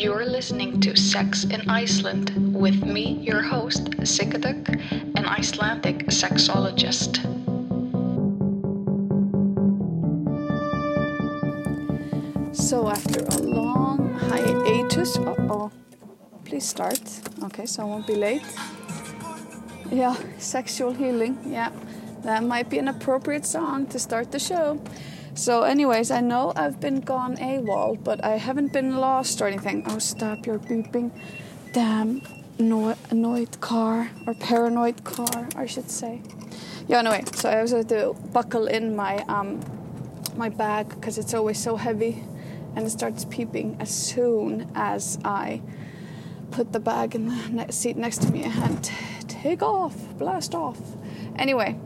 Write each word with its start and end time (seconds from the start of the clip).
You're 0.00 0.24
listening 0.24 0.80
to 0.80 0.96
Sex 0.96 1.44
in 1.44 1.68
Iceland 1.68 2.32
with 2.54 2.82
me, 2.82 3.18
your 3.20 3.42
host, 3.42 3.84
Sigga 4.00 4.40
Dögg, 4.40 4.66
an 5.14 5.26
Icelandic 5.26 6.06
sexologist. 6.06 7.20
So 12.56 12.88
after 12.88 13.20
a 13.26 13.38
long 13.42 14.14
hiatus, 14.14 15.18
uh 15.18 15.34
oh, 15.50 15.70
please 16.46 16.66
start. 16.66 17.02
Okay, 17.42 17.66
so 17.66 17.82
I 17.82 17.84
won't 17.84 18.06
be 18.06 18.14
late. 18.14 18.46
Yeah, 19.92 20.16
sexual 20.38 20.92
healing. 20.92 21.36
Yeah, 21.44 21.72
that 22.22 22.42
might 22.42 22.70
be 22.70 22.78
an 22.78 22.88
appropriate 22.88 23.44
song 23.44 23.84
to 23.88 23.98
start 23.98 24.32
the 24.32 24.38
show. 24.38 24.80
So, 25.34 25.62
anyways, 25.62 26.10
I 26.10 26.20
know 26.20 26.52
I've 26.56 26.80
been 26.80 27.00
gone 27.00 27.36
AWOL, 27.36 28.02
but 28.02 28.24
I 28.24 28.36
haven't 28.36 28.72
been 28.72 28.96
lost 28.96 29.40
or 29.40 29.46
anything. 29.46 29.84
Oh, 29.86 29.98
stop 29.98 30.46
your 30.46 30.58
beeping. 30.58 31.10
Damn 31.72 32.22
anno- 32.60 32.96
annoyed 33.10 33.60
car 33.60 34.10
or 34.26 34.34
paranoid 34.34 35.02
car, 35.04 35.48
I 35.56 35.66
should 35.66 35.90
say. 35.90 36.20
Yeah, 36.86 36.98
anyway, 36.98 37.24
so 37.32 37.48
I 37.48 37.60
also 37.60 37.78
have 37.78 37.88
to 37.88 38.14
buckle 38.32 38.66
in 38.66 38.94
my 38.94 39.18
um, 39.28 39.60
my 40.36 40.48
bag 40.48 40.88
because 40.88 41.18
it's 41.18 41.34
always 41.34 41.58
so 41.58 41.76
heavy 41.76 42.24
and 42.76 42.86
it 42.86 42.90
starts 42.90 43.24
peeping 43.24 43.76
as 43.80 43.90
soon 43.90 44.70
as 44.74 45.18
I 45.24 45.62
put 46.50 46.72
the 46.72 46.80
bag 46.80 47.14
in 47.14 47.56
the 47.56 47.72
seat 47.72 47.96
next 47.96 48.22
to 48.22 48.32
me 48.32 48.44
and 48.44 48.90
take 49.28 49.62
off, 49.62 49.96
blast 50.18 50.54
off. 50.54 50.80
Anyway, 51.36 51.78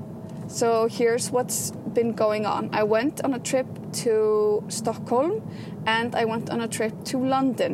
so 0.54 0.86
here's 0.86 1.32
what's 1.32 1.72
been 1.72 2.12
going 2.12 2.46
on. 2.46 2.70
I 2.72 2.84
went 2.84 3.22
on 3.24 3.34
a 3.34 3.40
trip 3.40 3.66
to 4.04 4.62
Stockholm 4.68 5.42
and 5.84 6.14
I 6.14 6.24
went 6.24 6.48
on 6.48 6.60
a 6.60 6.68
trip 6.68 7.04
to 7.06 7.18
London. 7.18 7.72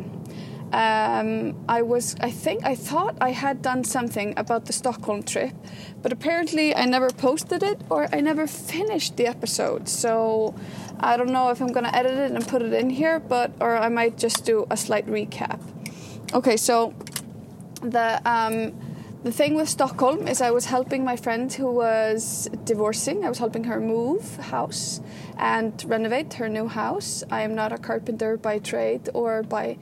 Um, 0.72 1.56
I 1.68 1.82
was, 1.82 2.16
I 2.20 2.30
think, 2.30 2.64
I 2.64 2.74
thought 2.74 3.16
I 3.20 3.32
had 3.32 3.60
done 3.60 3.84
something 3.84 4.32
about 4.38 4.64
the 4.64 4.72
Stockholm 4.72 5.22
trip, 5.24 5.52
but 6.00 6.10
apparently 6.10 6.74
I 6.74 6.86
never 6.86 7.10
posted 7.10 7.62
it 7.62 7.82
or 7.90 8.08
I 8.14 8.20
never 8.20 8.46
finished 8.46 9.16
the 9.18 9.27
episode. 9.27 9.86
So 9.86 10.55
I 11.00 11.18
don't 11.18 11.33
know 11.33 11.50
if 11.50 11.60
I'm 11.60 11.72
gonna 11.72 11.90
edit 11.92 12.16
it 12.16 12.30
and 12.30 12.46
put 12.46 12.62
it 12.62 12.72
in 12.72 12.88
here, 12.88 13.20
but 13.20 13.52
or 13.60 13.77
I 13.77 13.90
might 13.90 14.16
just 14.16 14.46
do 14.46 14.66
a 14.70 14.77
slight 14.77 15.06
recap. 15.06 15.60
Okay, 16.33 16.56
so 16.56 16.94
the 17.83 18.22
um, 18.24 18.72
the 19.22 19.32
thing 19.32 19.54
with 19.54 19.68
Stockholm 19.68 20.26
is 20.26 20.40
I 20.40 20.50
was 20.50 20.64
helping 20.64 21.04
my 21.04 21.16
friend 21.16 21.52
who 21.52 21.70
was 21.70 22.48
divorcing. 22.64 23.22
I 23.24 23.28
was 23.28 23.38
helping 23.38 23.64
her 23.64 23.78
move 23.78 24.36
house 24.36 25.02
and 25.36 25.72
renovate 25.86 26.34
her 26.34 26.48
new 26.48 26.68
house. 26.68 27.22
I 27.30 27.42
am 27.42 27.54
not 27.54 27.70
a 27.70 27.77
carpenter 27.77 28.38
by 28.38 28.60
trade 28.60 29.10
or 29.12 29.42
by 29.42 29.77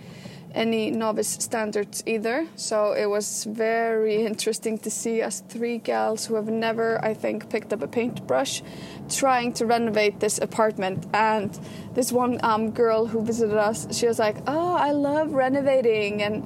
any 0.55 0.91
novice 0.91 1.29
standards 1.29 2.03
either. 2.05 2.49
So 2.57 2.95
it 2.95 3.07
was 3.07 3.45
very 3.45 4.27
interesting 4.33 4.77
to 4.79 4.91
see 4.91 5.23
us 5.23 5.45
three 5.49 5.79
gals 5.79 6.27
who 6.27 6.35
have 6.35 6.49
never, 6.49 7.05
I 7.05 7.15
think, 7.15 7.49
picked 7.49 7.73
up 7.73 7.83
a 7.83 7.87
paintbrush 7.87 8.63
trying 9.09 9.53
to 9.55 9.67
renovate 9.67 10.19
this 10.19 10.39
apartment. 10.39 11.07
And 11.15 11.57
this 11.95 12.11
one 12.11 12.41
um, 12.43 12.71
girl 12.73 13.07
who 13.07 13.23
visited 13.23 13.57
us, 13.57 13.87
she 13.97 14.09
was 14.09 14.19
like, 14.19 14.37
Oh, 14.49 14.75
I 14.75 14.91
love 14.91 15.33
renovating 15.33 16.23
and 16.23 16.45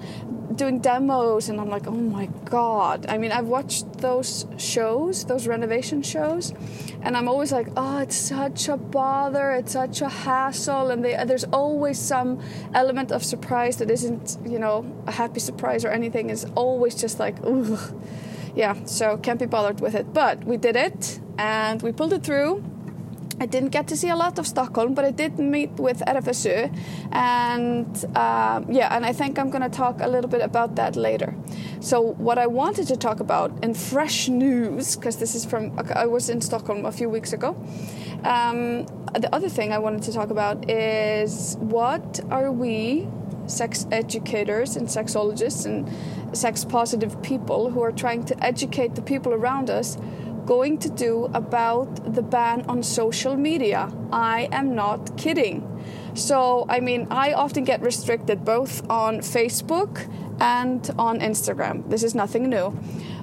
doing 0.55 0.79
demos. 0.79 1.49
And 1.49 1.61
I'm 1.61 1.69
like, 1.69 1.87
Oh 1.87 1.93
my 1.93 2.27
God. 2.45 3.07
I 3.09 3.19
mean, 3.19 3.33
I've 3.33 3.47
watched 3.47 3.99
those 3.99 4.47
shows, 4.59 5.25
those 5.25 5.47
renovation 5.47 6.03
shows, 6.03 6.53
and 7.03 7.17
I'm 7.17 7.29
always 7.29 7.53
like, 7.53 7.69
Oh, 7.77 7.99
it's 7.99 8.17
such 8.17 8.69
a 8.69 8.77
bother, 8.77 9.53
it's 9.53 9.73
such 9.73 10.01
a 10.01 10.09
hassle. 10.09 10.91
And 10.91 11.05
they, 11.05 11.23
there's 11.25 11.45
always 11.45 11.99
some 11.99 12.41
element 12.75 13.13
of 13.13 13.25
surprise 13.25 13.77
that 13.79 13.91
isn't, 13.91 14.39
you 14.45 14.59
know, 14.59 14.85
a 15.07 15.13
happy 15.13 15.41
surprise 15.41 15.85
or 15.85 15.89
anything. 15.89 16.31
It's 16.31 16.47
always 16.55 16.95
just 16.95 17.19
like, 17.19 17.37
Ugh. 17.45 17.95
Yeah, 18.55 18.85
so 18.85 19.17
can't 19.17 19.41
be 19.41 19.47
bothered 19.47 19.81
with 19.81 19.95
it. 19.95 20.13
But 20.13 20.45
we 20.45 20.57
did 20.59 20.77
it 20.77 21.21
and 21.39 21.81
we 21.83 21.93
pulled 21.93 22.13
it 22.13 22.23
through. 22.23 22.63
I 23.41 23.47
didn't 23.47 23.71
get 23.71 23.89
to 23.89 23.97
see 23.97 24.09
a 24.09 24.17
lot 24.17 24.39
of 24.39 24.47
Stockholm, 24.47 24.95
but 24.95 25.05
I 25.05 25.11
did 25.11 25.39
meet 25.39 25.71
with 25.73 26.01
RFSU, 26.01 26.75
and 27.13 28.05
um, 28.17 28.71
yeah, 28.71 28.95
and 28.95 29.05
I 29.05 29.13
think 29.13 29.39
I'm 29.39 29.51
going 29.51 29.63
to 29.63 29.77
talk 29.77 30.01
a 30.01 30.09
little 30.09 30.31
bit 30.31 30.43
about 30.43 30.77
that 30.77 30.97
later. 30.97 31.35
So, 31.81 32.01
what 32.01 32.39
I 32.39 32.47
wanted 32.47 32.87
to 32.89 32.97
talk 32.97 33.21
about 33.21 33.53
in 33.65 33.75
fresh 33.75 34.29
news, 34.29 34.97
because 34.97 35.17
this 35.17 35.35
is 35.35 35.45
from 35.45 35.79
I 35.95 36.07
was 36.07 36.29
in 36.29 36.41
Stockholm 36.41 36.87
a 36.87 36.93
few 36.93 37.09
weeks 37.09 37.33
ago. 37.33 37.57
Um, 38.25 38.87
the 39.19 39.29
other 39.33 39.49
thing 39.49 39.73
I 39.73 39.79
wanted 39.79 40.03
to 40.05 40.13
talk 40.13 40.31
about 40.31 40.71
is 40.71 41.57
what 41.59 42.21
are 42.31 42.53
we, 42.53 43.09
sex 43.47 43.87
educators 43.91 44.77
and 44.77 44.87
sexologists 44.87 45.67
and 45.67 45.89
sex 46.37 46.65
positive 46.65 47.21
people 47.23 47.71
who 47.71 47.83
are 47.83 47.93
trying 47.93 48.25
to 48.25 48.45
educate 48.45 48.95
the 48.95 49.03
people 49.03 49.33
around 49.33 49.69
us 49.69 49.99
going 50.47 50.79
to 50.79 50.89
do 50.89 51.31
about 51.35 52.15
the 52.15 52.23
ban 52.23 52.63
on 52.69 52.83
social 52.83 53.37
media. 53.37 53.93
I 54.13 54.49
am 54.53 54.75
not 54.75 55.17
kidding. 55.17 55.69
So, 56.15 56.67
I 56.69 56.81
mean, 56.81 57.07
I 57.11 57.33
often 57.33 57.65
get 57.65 57.81
restricted 57.81 58.45
both 58.45 58.89
on 58.91 59.19
Facebook 59.19 60.09
and 60.41 60.89
on 60.99 61.21
Instagram. 61.21 61.89
This 61.89 62.03
is 62.03 62.15
nothing 62.15 62.49
new. 62.51 62.79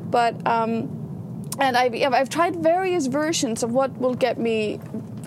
But, 0.10 0.36
um, 0.48 1.50
and 1.60 1.78
I've, 1.78 1.94
I've 2.14 2.30
tried 2.30 2.56
various 2.56 3.08
versions 3.08 3.64
of 3.64 3.72
what 3.72 3.98
will 4.00 4.16
get 4.16 4.40
me 4.40 4.80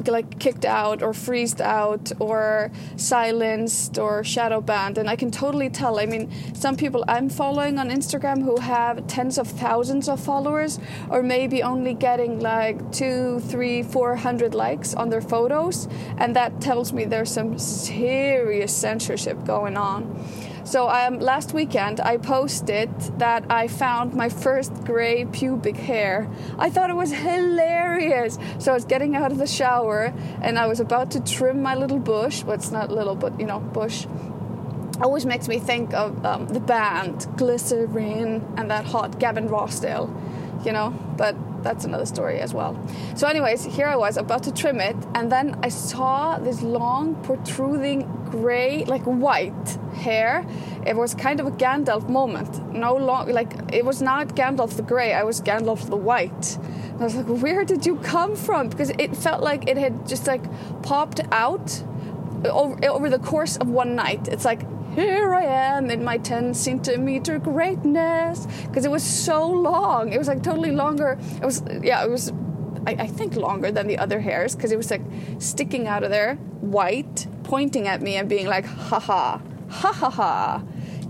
like 0.09 0.39
kicked 0.39 0.65
out 0.65 1.03
or 1.03 1.13
freezed 1.13 1.61
out 1.61 2.13
or 2.19 2.71
silenced 2.97 3.99
or 3.99 4.25
shadow 4.25 4.61
banned 4.61 4.99
and 4.99 5.09
i 5.09 5.17
can 5.17 5.31
totally 5.31 5.71
tell. 5.71 5.99
I 5.99 6.07
mean 6.07 6.31
some 6.55 6.77
people 6.77 7.05
i'm 7.09 7.29
following 7.29 7.79
on 7.79 7.91
instagram 7.91 8.43
who 8.43 8.59
have 8.61 9.07
tens 9.07 9.39
of 9.39 9.47
thousands 9.47 10.09
of 10.09 10.21
followers 10.21 10.79
or 11.11 11.23
maybe 11.23 11.63
only 11.63 11.95
getting 11.95 12.41
like 12.41 12.93
two 12.93 13.41
three 13.41 13.83
four 13.83 14.17
hundred 14.17 14.55
likes 14.55 14.95
on 14.95 15.11
their 15.11 15.21
photos 15.21 15.89
and 16.19 16.35
that 16.37 16.61
tells 16.61 16.93
me 16.93 17.05
there's 17.05 17.31
some 17.31 17.59
serious 17.59 18.75
censorship 18.75 19.45
going 19.45 19.77
on 19.77 20.03
so 20.65 20.89
um, 20.89 21.19
last 21.19 21.53
weekend 21.53 22.01
I 22.01 22.17
posted 22.17 22.91
that 23.19 23.45
I 23.51 23.69
found 23.69 24.15
my 24.15 24.29
first 24.29 24.73
gray 24.85 25.25
pubic 25.25 25.77
hair. 25.77 26.29
I 26.59 26.71
thought 26.71 26.91
it 26.91 26.97
was 26.97 27.13
hilarious. 27.13 28.39
So 28.59 28.73
I 28.73 28.75
was 28.75 28.85
getting 28.85 29.17
out 29.17 29.33
of 29.33 29.39
the 29.39 29.47
shower 29.47 30.15
and 30.41 30.59
I 30.59 30.67
was 30.67 30.81
about 30.81 31.11
to 31.13 31.21
trim 31.21 31.63
my 31.63 31.75
little 31.75 31.99
bush. 31.99 32.45
Well, 32.45 32.55
it's 32.55 32.71
not 32.71 32.91
little, 32.91 33.15
but 33.15 33.39
you 33.41 33.47
know, 33.47 33.59
bush. 33.59 34.07
Always 35.01 35.27
makes 35.27 35.49
me 35.49 35.59
think 35.59 35.95
of 35.95 36.25
um, 36.25 36.47
the 36.49 36.61
band 36.61 37.27
Glycerin 37.37 38.47
and 38.57 38.71
that 38.71 38.85
hot 38.85 39.19
Gavin 39.19 39.49
Rossdale, 39.49 40.09
you 40.65 40.73
know. 40.73 40.91
But 41.17 41.35
that's 41.63 41.85
another 41.85 42.07
story 42.07 42.41
as 42.41 42.53
well. 42.55 42.77
So, 43.15 43.27
anyways, 43.27 43.65
here 43.65 43.87
I 43.87 43.97
was 43.97 44.17
about 44.17 44.43
to 44.45 44.53
trim 44.53 44.81
it, 44.81 44.97
and 45.15 45.31
then 45.31 45.59
I 45.63 45.69
saw 45.69 46.39
this 46.39 46.63
long, 46.63 47.15
protruding 47.23 48.09
gray, 48.31 48.85
like 48.87 49.03
white 49.03 49.79
hair. 49.95 50.45
It 50.87 50.97
was 50.97 51.15
kind 51.15 51.39
of 51.39 51.47
a 51.47 51.51
Gandalf 51.51 52.09
moment. 52.09 52.73
No 52.73 52.97
long, 52.97 53.29
like 53.29 53.53
it 53.73 53.85
was 53.85 54.03
not 54.03 54.29
Gandalf 54.29 54.77
the 54.77 54.83
gray. 54.83 55.13
I 55.13 55.23
was 55.23 55.41
Gandalf 55.41 55.89
the 55.89 55.97
white. 55.97 56.59
And 56.93 57.01
I 57.01 57.05
was 57.05 57.15
like, 57.15 57.27
where 57.27 57.65
did 57.65 57.87
you 57.87 57.97
come 57.97 58.35
from? 58.35 58.69
Because 58.69 58.91
it 58.99 59.17
felt 59.17 59.43
like 59.43 59.69
it 59.69 59.77
had 59.77 60.09
just 60.09 60.27
like 60.27 60.43
popped 60.83 61.21
out 61.31 61.83
over, 62.45 62.77
over 62.89 63.11
the 63.11 63.19
course 63.19 63.57
of 63.57 63.69
one 63.69 63.95
night. 63.95 64.29
It's 64.29 64.45
like 64.45 64.63
here 64.95 65.35
I 65.35 65.45
am 65.45 65.91
in 65.91 66.05
my 66.05 66.19
10 66.19 66.55
centimeter 66.55 67.39
greatness 67.39 68.47
because 68.67 68.85
it 68.85 68.91
was 68.91 69.03
so 69.03 69.47
long. 69.47 70.13
It 70.13 70.19
was 70.19 70.29
like 70.29 70.43
totally 70.43 70.73
longer. 70.73 71.19
It 71.41 71.45
was, 71.45 71.63
yeah, 71.83 72.05
it 72.05 72.11
was, 72.11 72.33
I, 72.87 72.93
I 72.99 73.07
think, 73.07 73.37
longer 73.37 73.71
than 73.71 73.87
the 73.87 73.99
other 73.99 74.21
hairs 74.21 74.55
because 74.55 74.73
it 74.73 74.77
was 74.77 74.91
like 74.91 75.03
sticking 75.39 75.87
out 75.87 76.03
of 76.03 76.11
there, 76.11 76.37
white, 76.61 77.27
pointing 77.43 77.89
at 77.89 78.03
me 78.03 78.17
and 78.17 78.29
being 78.29 78.47
like, 78.47 78.67
ha 78.67 79.01
ha, 79.01 79.43
ha 79.71 79.93
ha 79.93 80.11
ha, 80.11 80.63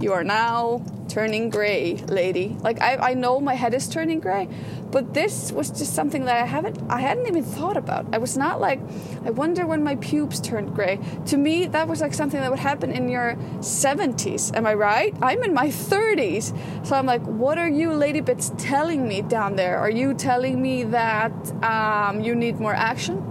you 0.02 0.12
are 0.12 0.24
now 0.24 0.82
turning 1.08 1.50
gray, 1.50 1.96
lady. 2.08 2.56
Like, 2.60 2.80
I, 2.80 2.96
I 3.10 3.14
know 3.14 3.38
my 3.38 3.54
head 3.54 3.74
is 3.74 3.86
turning 3.86 4.18
gray, 4.18 4.48
but 4.90 5.14
this 5.14 5.52
was 5.52 5.70
just 5.70 5.94
something 5.94 6.24
that 6.24 6.42
I 6.42 6.46
haven't, 6.46 6.78
I 6.88 7.00
hadn't 7.00 7.28
even 7.28 7.44
thought 7.44 7.76
about. 7.76 8.06
I 8.12 8.18
was 8.18 8.36
not 8.36 8.60
like, 8.60 8.80
I 9.24 9.30
wonder 9.30 9.66
when 9.66 9.84
my 9.84 9.96
pubes 9.96 10.40
turned 10.40 10.74
gray. 10.74 10.98
To 11.26 11.36
me, 11.36 11.66
that 11.66 11.86
was 11.86 12.00
like 12.00 12.14
something 12.14 12.40
that 12.40 12.50
would 12.50 12.58
happen 12.58 12.90
in 12.90 13.08
your 13.08 13.36
70s. 13.58 14.56
Am 14.56 14.66
I 14.66 14.74
right? 14.74 15.14
I'm 15.22 15.42
in 15.44 15.54
my 15.54 15.68
30s. 15.68 16.56
So 16.86 16.96
I'm 16.96 17.06
like, 17.06 17.22
what 17.22 17.58
are 17.58 17.68
you 17.68 17.92
lady 17.92 18.20
bits 18.20 18.52
telling 18.58 19.06
me 19.06 19.22
down 19.22 19.56
there? 19.56 19.78
Are 19.78 19.90
you 19.90 20.14
telling 20.14 20.60
me 20.60 20.84
that 20.84 21.32
um, 21.62 22.22
you 22.22 22.34
need 22.34 22.58
more 22.58 22.74
action? 22.74 23.28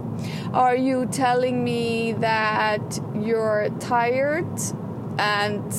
Are 0.52 0.76
you 0.76 1.06
telling 1.06 1.64
me 1.64 2.12
that 2.12 3.00
you're 3.14 3.70
tired 3.80 4.46
and 5.18 5.72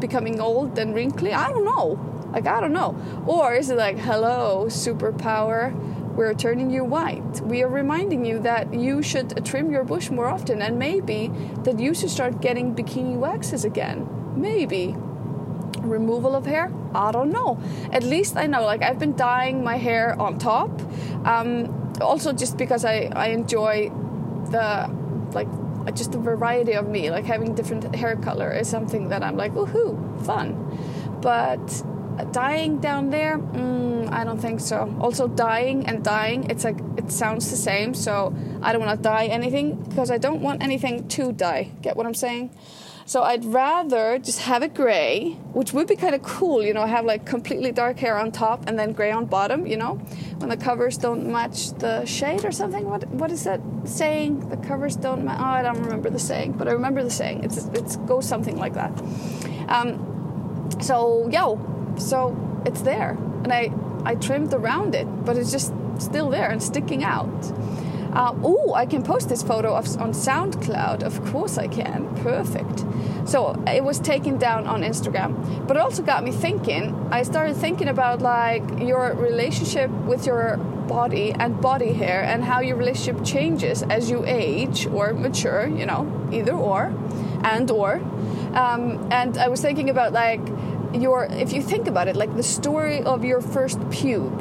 becoming 0.00 0.40
old 0.40 0.78
and 0.78 0.94
wrinkly? 0.94 1.32
I 1.32 1.50
don't 1.50 1.64
know. 1.64 1.98
Like, 2.32 2.46
I 2.46 2.60
don't 2.60 2.72
know. 2.72 2.96
Or 3.26 3.54
is 3.54 3.70
it 3.70 3.76
like, 3.76 3.98
hello, 3.98 4.66
superpower, 4.68 5.74
we're 6.16 6.34
turning 6.34 6.70
you 6.70 6.84
white. 6.84 7.40
We 7.40 7.62
are 7.62 7.68
reminding 7.68 8.24
you 8.24 8.40
that 8.40 8.74
you 8.74 9.02
should 9.02 9.44
trim 9.44 9.70
your 9.70 9.84
bush 9.84 10.10
more 10.10 10.26
often 10.26 10.60
and 10.62 10.78
maybe 10.78 11.30
that 11.64 11.78
you 11.78 11.94
should 11.94 12.10
start 12.10 12.40
getting 12.40 12.74
bikini 12.74 13.16
waxes 13.16 13.64
again. 13.64 14.08
maybe 14.36 14.94
removal 15.80 16.34
of 16.34 16.46
hair 16.46 16.70
i 16.94 17.10
don't 17.10 17.30
know 17.30 17.58
at 17.92 18.02
least 18.02 18.36
i 18.36 18.46
know 18.46 18.62
like 18.64 18.82
i've 18.82 18.98
been 18.98 19.16
dyeing 19.16 19.62
my 19.64 19.76
hair 19.76 20.20
on 20.20 20.38
top 20.38 20.70
um, 21.24 21.92
also 22.00 22.32
just 22.32 22.56
because 22.56 22.84
I, 22.84 23.10
I 23.14 23.28
enjoy 23.28 23.90
the 24.50 24.90
like 25.32 25.48
just 25.94 26.12
the 26.12 26.18
variety 26.18 26.72
of 26.72 26.88
me 26.88 27.10
like 27.10 27.24
having 27.24 27.54
different 27.54 27.94
hair 27.94 28.16
color 28.16 28.52
is 28.52 28.68
something 28.68 29.08
that 29.08 29.22
i'm 29.22 29.36
like 29.36 29.52
woohoo 29.54 30.24
fun. 30.24 30.54
But 31.20 31.82
dying 32.32 32.80
down 32.80 33.10
there 33.10 33.38
mm, 33.38 34.10
i 34.12 34.24
don't 34.24 34.38
think 34.38 34.60
so. 34.60 34.94
Also 35.00 35.28
dying 35.28 35.86
and 35.86 36.04
dying, 36.04 36.50
it's 36.50 36.64
like 36.64 36.78
it 36.96 37.10
sounds 37.10 37.50
the 37.50 37.56
same 37.56 37.94
so 37.94 38.34
i 38.62 38.72
don't 38.72 38.84
want 38.84 38.96
to 38.98 39.02
dye 39.02 39.26
anything 39.26 39.76
because 39.84 40.10
i 40.10 40.18
don't 40.18 40.42
want 40.42 40.62
anything 40.62 41.08
to 41.08 41.32
die. 41.32 41.70
get 41.82 41.96
what 41.96 42.06
i'm 42.06 42.14
saying 42.14 42.50
so 43.10 43.24
I'd 43.24 43.44
rather 43.44 44.20
just 44.20 44.38
have 44.42 44.62
it 44.62 44.72
gray, 44.72 45.32
which 45.52 45.72
would 45.72 45.88
be 45.88 45.96
kind 45.96 46.14
of 46.14 46.22
cool, 46.22 46.62
you 46.62 46.72
know, 46.72 46.86
have 46.86 47.04
like 47.04 47.26
completely 47.26 47.72
dark 47.72 47.98
hair 47.98 48.16
on 48.16 48.30
top 48.30 48.68
and 48.68 48.78
then 48.78 48.92
gray 48.92 49.10
on 49.10 49.26
bottom, 49.26 49.66
you 49.66 49.76
know, 49.76 49.94
when 50.38 50.48
the 50.48 50.56
covers 50.56 50.96
don't 50.96 51.26
match 51.26 51.72
the 51.72 52.04
shade 52.04 52.44
or 52.44 52.52
something. 52.52 52.88
What 52.88 53.08
what 53.08 53.32
is 53.32 53.42
that 53.42 53.60
saying? 53.82 54.48
The 54.50 54.58
covers 54.58 54.94
don't 54.94 55.24
match. 55.24 55.40
Oh, 55.40 55.44
I 55.58 55.62
don't 55.62 55.82
remember 55.82 56.08
the 56.08 56.20
saying, 56.20 56.52
but 56.52 56.68
I 56.68 56.70
remember 56.70 57.02
the 57.02 57.10
saying. 57.10 57.42
It's 57.42 57.66
it's 57.74 57.96
goes 57.96 58.28
something 58.28 58.56
like 58.56 58.74
that. 58.74 58.92
Um, 59.68 60.68
so 60.80 61.28
yo, 61.32 61.58
so 61.98 62.36
it's 62.64 62.82
there, 62.82 63.18
and 63.42 63.52
I 63.52 63.72
I 64.04 64.14
trimmed 64.14 64.54
around 64.54 64.94
it, 64.94 65.08
but 65.24 65.36
it's 65.36 65.50
just 65.50 65.72
still 65.98 66.30
there 66.30 66.48
and 66.48 66.62
sticking 66.62 67.02
out. 67.02 67.42
Uh, 68.12 68.34
oh, 68.42 68.74
I 68.74 68.86
can 68.86 69.02
post 69.02 69.28
this 69.28 69.42
photo 69.42 69.74
of, 69.74 69.86
on 70.00 70.12
SoundCloud. 70.12 71.02
Of 71.02 71.24
course 71.26 71.58
I 71.58 71.68
can. 71.68 72.12
Perfect. 72.16 72.84
So 73.28 73.62
it 73.66 73.84
was 73.84 74.00
taken 74.00 74.38
down 74.38 74.66
on 74.66 74.82
Instagram, 74.82 75.66
but 75.66 75.76
it 75.76 75.80
also 75.80 76.02
got 76.02 76.24
me 76.24 76.32
thinking. 76.32 77.08
I 77.12 77.22
started 77.22 77.56
thinking 77.56 77.88
about 77.88 78.20
like 78.20 78.62
your 78.80 79.14
relationship 79.14 79.90
with 79.90 80.26
your 80.26 80.56
body 80.56 81.32
and 81.32 81.60
body 81.60 81.92
hair 81.92 82.24
and 82.24 82.42
how 82.42 82.60
your 82.60 82.76
relationship 82.76 83.24
changes 83.24 83.84
as 83.84 84.10
you 84.10 84.24
age 84.26 84.86
or 84.86 85.12
mature. 85.12 85.68
You 85.68 85.86
know, 85.86 86.28
either 86.32 86.52
or, 86.52 86.92
and 87.44 87.70
or. 87.70 88.00
Um, 88.54 89.08
and 89.12 89.38
I 89.38 89.46
was 89.46 89.60
thinking 89.60 89.90
about 89.90 90.12
like 90.12 90.40
your 90.92 91.26
if 91.26 91.52
you 91.52 91.62
think 91.62 91.86
about 91.86 92.08
it 92.08 92.16
like 92.16 92.34
the 92.34 92.42
story 92.42 93.00
of 93.02 93.24
your 93.24 93.40
first 93.40 93.78
pube 93.90 94.36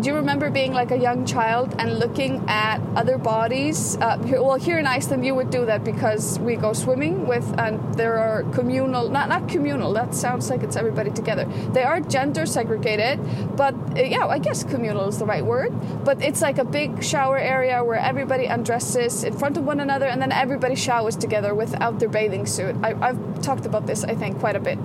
do 0.00 0.10
you 0.10 0.16
remember 0.16 0.50
being 0.50 0.72
like 0.72 0.90
a 0.90 0.98
young 0.98 1.24
child 1.24 1.74
and 1.78 1.98
looking 1.98 2.44
at 2.48 2.80
other 2.94 3.16
bodies? 3.16 3.96
Uh, 3.96 4.18
well, 4.22 4.56
here 4.56 4.78
in 4.78 4.86
Iceland, 4.86 5.24
you 5.24 5.34
would 5.34 5.50
do 5.50 5.64
that 5.66 5.84
because 5.84 6.38
we 6.38 6.56
go 6.56 6.72
swimming 6.72 7.26
with, 7.26 7.46
and 7.58 7.94
there 7.94 8.18
are 8.18 8.42
communal, 8.52 9.08
not 9.08 9.28
not 9.28 9.48
communal. 9.48 9.92
That 9.92 10.14
sounds 10.14 10.50
like 10.50 10.62
it's 10.62 10.76
everybody 10.76 11.10
together. 11.10 11.44
They 11.72 11.82
are 11.82 12.00
gender 12.00 12.46
segregated, 12.46 13.20
but 13.56 13.74
uh, 13.96 14.02
yeah, 14.02 14.26
I 14.26 14.38
guess 14.38 14.64
communal 14.64 15.08
is 15.08 15.18
the 15.18 15.26
right 15.26 15.44
word. 15.44 15.72
But 16.04 16.22
it's 16.22 16.42
like 16.42 16.58
a 16.58 16.64
big 16.64 17.02
shower 17.02 17.38
area 17.38 17.82
where 17.82 17.98
everybody 17.98 18.46
undresses 18.46 19.24
in 19.24 19.36
front 19.36 19.56
of 19.56 19.64
one 19.64 19.80
another, 19.80 20.06
and 20.06 20.20
then 20.20 20.32
everybody 20.32 20.74
showers 20.74 21.16
together 21.16 21.54
without 21.54 21.98
their 22.00 22.10
bathing 22.10 22.46
suit. 22.46 22.76
I, 22.82 22.94
I've 23.00 23.40
talked 23.40 23.66
about 23.66 23.86
this, 23.86 24.04
I 24.04 24.14
think, 24.14 24.38
quite 24.38 24.56
a 24.56 24.60
bit. 24.60 24.78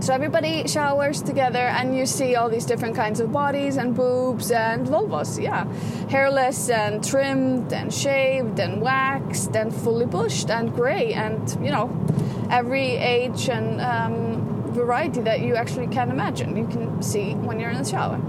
So 0.00 0.12
everybody 0.12 0.68
showers 0.68 1.22
together, 1.22 1.58
and 1.58 1.96
you 1.96 2.06
see 2.06 2.36
all 2.36 2.48
these 2.48 2.66
different 2.66 2.94
kinds 2.94 3.18
of 3.18 3.32
bodies 3.32 3.76
and 3.76 3.94
boobs 3.94 4.50
and 4.50 4.86
vulvas. 4.86 5.42
Yeah, 5.42 5.64
hairless 6.08 6.68
and 6.68 7.02
trimmed 7.02 7.72
and 7.72 7.92
shaved 7.92 8.60
and 8.60 8.82
waxed 8.82 9.56
and 9.56 9.74
fully 9.74 10.06
bushed 10.06 10.50
and 10.50 10.72
gray 10.72 11.12
and 11.14 11.50
you 11.64 11.72
know 11.72 11.90
every 12.50 12.96
age 12.96 13.48
and 13.48 13.80
um, 13.80 14.72
variety 14.72 15.22
that 15.22 15.40
you 15.40 15.56
actually 15.56 15.86
can 15.88 16.10
imagine. 16.10 16.56
You 16.56 16.66
can 16.66 17.02
see 17.02 17.34
when 17.34 17.58
you're 17.58 17.70
in 17.70 17.82
the 17.82 17.88
shower. 17.88 18.20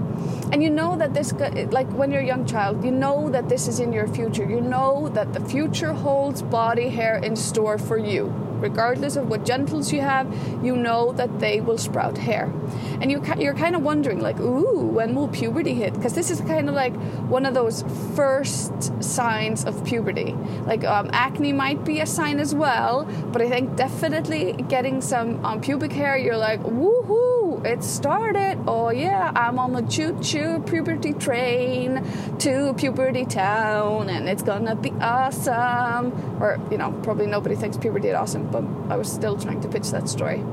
And 0.50 0.62
you 0.62 0.70
know 0.70 0.96
that 0.96 1.12
this, 1.14 1.32
like 1.70 1.88
when 1.92 2.10
you're 2.10 2.22
a 2.22 2.26
young 2.26 2.46
child, 2.46 2.82
you 2.84 2.90
know 2.90 3.28
that 3.30 3.48
this 3.48 3.68
is 3.68 3.78
in 3.78 3.92
your 3.92 4.08
future. 4.08 4.48
You 4.48 4.60
know 4.60 5.10
that 5.10 5.32
the 5.34 5.40
future 5.40 5.92
holds 5.92 6.42
body 6.42 6.88
hair 6.88 7.18
in 7.18 7.36
store 7.36 7.78
for 7.78 7.98
you 7.98 8.47
regardless 8.60 9.16
of 9.16 9.28
what 9.28 9.44
genitals 9.44 9.92
you 9.92 10.00
have, 10.00 10.26
you 10.64 10.76
know 10.76 11.12
that 11.12 11.40
they 11.40 11.60
will 11.60 11.78
sprout 11.78 12.18
hair. 12.18 12.52
And 13.00 13.10
you, 13.10 13.22
you're 13.38 13.54
kind 13.54 13.76
of 13.76 13.82
wondering, 13.82 14.20
like, 14.20 14.38
ooh, 14.40 14.86
when 14.86 15.14
will 15.14 15.28
puberty 15.28 15.74
hit? 15.74 15.94
Because 15.94 16.14
this 16.14 16.30
is 16.30 16.40
kind 16.40 16.68
of 16.68 16.74
like 16.74 16.94
one 17.28 17.46
of 17.46 17.54
those 17.54 17.84
first 18.14 19.02
signs 19.02 19.64
of 19.64 19.84
puberty. 19.84 20.32
Like, 20.66 20.84
um, 20.84 21.10
acne 21.12 21.52
might 21.52 21.84
be 21.84 22.00
a 22.00 22.06
sign 22.06 22.40
as 22.40 22.54
well, 22.54 23.04
but 23.32 23.40
I 23.42 23.48
think 23.48 23.76
definitely 23.76 24.52
getting 24.68 25.00
some 25.00 25.44
um, 25.44 25.60
pubic 25.60 25.92
hair, 25.92 26.16
you're 26.16 26.36
like, 26.36 26.60
woohoo, 26.62 27.37
it 27.64 27.82
started. 27.82 28.58
Oh, 28.66 28.90
yeah, 28.90 29.32
I'm 29.34 29.58
on 29.58 29.72
the 29.72 29.82
choo 29.82 30.18
choo 30.22 30.62
puberty 30.66 31.12
train 31.12 32.04
to 32.38 32.74
puberty 32.74 33.24
town, 33.24 34.08
and 34.08 34.28
it's 34.28 34.42
gonna 34.42 34.74
be 34.74 34.90
awesome. 35.00 36.12
Or, 36.40 36.60
you 36.70 36.78
know, 36.78 36.92
probably 37.02 37.26
nobody 37.26 37.54
thinks 37.54 37.76
puberty 37.76 38.08
is 38.08 38.14
awesome 38.14 38.48
but 38.50 38.64
I 38.92 38.96
was 38.96 39.10
still 39.10 39.36
trying 39.38 39.60
to 39.62 39.68
pitch 39.68 39.90
that 39.90 40.08
story. 40.08 40.44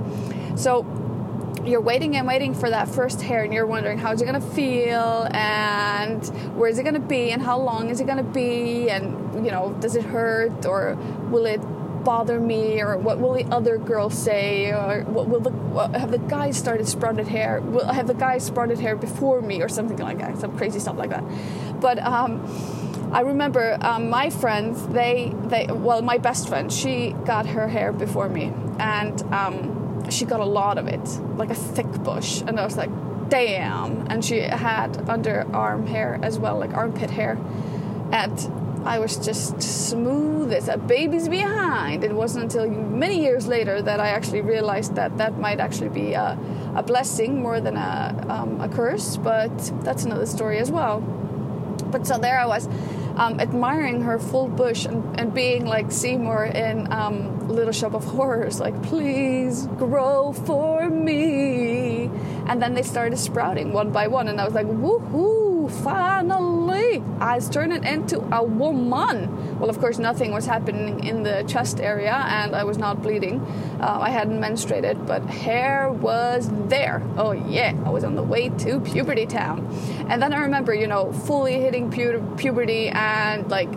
So 0.55 0.83
you're 1.65 1.81
waiting 1.81 2.15
and 2.15 2.27
waiting 2.27 2.53
for 2.53 2.69
that 2.69 2.87
first 2.87 3.21
hair 3.21 3.43
and 3.43 3.51
you're 3.51 3.65
wondering 3.65 3.97
how's 3.97 4.21
it 4.21 4.25
going 4.25 4.39
to 4.39 4.47
feel 4.49 5.27
and 5.31 6.23
where 6.55 6.69
is 6.69 6.77
it 6.77 6.83
going 6.83 6.93
to 6.93 6.99
be 6.99 7.31
and 7.31 7.41
how 7.41 7.59
long 7.59 7.89
is 7.89 7.99
it 7.99 8.05
going 8.05 8.23
to 8.23 8.23
be 8.23 8.87
and 8.89 9.43
you 9.43 9.51
know 9.51 9.75
does 9.79 9.95
it 9.95 10.03
hurt 10.03 10.65
or 10.67 10.95
will 11.31 11.45
it 11.47 11.59
bother 12.05 12.39
me 12.39 12.81
or 12.81 12.97
what 12.97 13.19
will 13.19 13.33
the 13.33 13.43
other 13.45 13.77
girls 13.77 14.13
say 14.17 14.71
or 14.71 15.01
what 15.05 15.27
will 15.27 15.41
the 15.41 15.49
what, 15.49 15.93
have 15.95 16.11
the 16.11 16.19
guys 16.19 16.55
started 16.55 16.87
sprouted 16.87 17.27
hair 17.27 17.59
will 17.59 17.85
have 17.87 18.07
the 18.07 18.13
guys 18.13 18.45
sprouted 18.45 18.79
hair 18.79 18.95
before 18.95 19.41
me 19.41 19.61
or 19.61 19.67
something 19.67 19.97
like 19.97 20.19
that 20.19 20.37
some 20.37 20.55
crazy 20.57 20.79
stuff 20.79 20.95
like 20.95 21.09
that 21.09 21.23
but 21.81 21.99
um 21.99 22.39
I 23.11 23.21
remember 23.21 23.77
um, 23.81 24.09
my 24.09 24.29
friends, 24.29 24.85
they, 24.87 25.31
they, 25.45 25.67
well, 25.67 26.01
my 26.01 26.17
best 26.17 26.49
friend, 26.49 26.73
she 26.73 27.11
got 27.23 27.45
her 27.45 27.67
hair 27.67 27.93
before 27.93 28.27
me, 28.27 28.51
and 28.77 29.21
um, 29.33 30.09
she 30.09 30.25
got 30.25 30.39
a 30.39 30.45
lot 30.45 30.77
of 30.77 30.87
it, 30.87 31.05
like 31.37 31.49
a 31.49 31.55
thick 31.55 31.87
bush, 32.03 32.41
and 32.41 32.59
I 32.59 32.65
was 32.65 32.75
like, 32.75 32.89
damn. 33.29 34.07
And 34.11 34.25
she 34.25 34.39
had 34.39 34.93
underarm 35.05 35.87
hair 35.87 36.19
as 36.21 36.37
well, 36.37 36.57
like 36.57 36.73
armpit 36.73 37.09
hair, 37.09 37.37
and 38.11 38.37
I 38.85 38.99
was 38.99 39.17
just 39.17 39.61
smooth 39.61 40.53
as 40.53 40.67
a 40.67 40.77
baby's 40.77 41.27
behind. 41.27 42.03
It 42.03 42.13
wasn't 42.13 42.43
until 42.43 42.69
many 42.69 43.19
years 43.19 43.47
later 43.47 43.81
that 43.81 43.99
I 43.99 44.09
actually 44.09 44.41
realized 44.41 44.95
that 44.95 45.17
that 45.17 45.39
might 45.39 45.59
actually 45.59 45.89
be 45.89 46.13
a, 46.13 46.37
a 46.75 46.83
blessing 46.83 47.41
more 47.41 47.59
than 47.59 47.77
a, 47.77 48.25
um, 48.29 48.61
a 48.61 48.69
curse, 48.69 49.17
but 49.17 49.51
that's 49.83 50.05
another 50.05 50.27
story 50.27 50.59
as 50.59 50.69
well. 50.69 51.01
But 51.91 52.05
so 52.05 52.19
there 52.19 52.39
I 52.39 52.45
was 52.45 52.67
um, 53.15 53.39
admiring 53.39 54.01
her 54.01 54.19
full 54.19 54.47
bush 54.47 54.85
and, 54.85 55.19
and 55.19 55.33
being 55.33 55.65
like 55.65 55.91
Seymour 55.91 56.45
in 56.45 56.91
um, 56.91 57.47
Little 57.47 57.73
Shop 57.73 57.93
of 57.95 58.03
Horrors, 58.03 58.59
like, 58.59 58.81
please 58.83 59.67
grow 59.77 60.33
for 60.33 60.89
me. 60.89 62.09
And 62.47 62.61
then 62.61 62.73
they 62.75 62.83
started 62.83 63.17
sprouting 63.17 63.73
one 63.73 63.91
by 63.91 64.07
one, 64.07 64.27
and 64.27 64.39
I 64.39 64.45
was 64.45 64.53
like, 64.53 64.67
woohoo, 64.67 65.54
finally, 65.67 67.03
I 67.19 67.39
turned 67.39 67.73
it 67.73 67.83
into 67.83 68.19
a 68.33 68.43
woman. 68.43 69.59
Well, 69.59 69.69
of 69.69 69.79
course, 69.79 69.99
nothing 69.99 70.31
was 70.31 70.45
happening 70.45 71.03
in 71.05 71.23
the 71.23 71.43
chest 71.47 71.79
area, 71.79 72.13
and 72.13 72.55
I 72.55 72.63
was 72.63 72.77
not 72.77 73.01
bleeding. 73.01 73.41
Uh, 73.79 73.99
I 74.01 74.09
hadn't 74.09 74.39
menstruated, 74.39 75.05
but 75.05 75.23
hair 75.23 75.91
was 75.91 76.49
there. 76.67 77.01
Oh, 77.17 77.31
yeah, 77.31 77.73
I 77.85 77.89
was 77.89 78.03
on 78.03 78.15
the 78.15 78.23
way 78.23 78.49
to 78.49 78.79
puberty 78.79 79.25
town. 79.25 79.67
And 80.09 80.21
then 80.21 80.33
I 80.33 80.39
remember, 80.39 80.73
you 80.73 80.87
know, 80.87 81.11
fully 81.11 81.59
hitting 81.59 81.91
pu- 81.91 82.35
puberty 82.37 82.89
and 82.89 83.49
like 83.49 83.69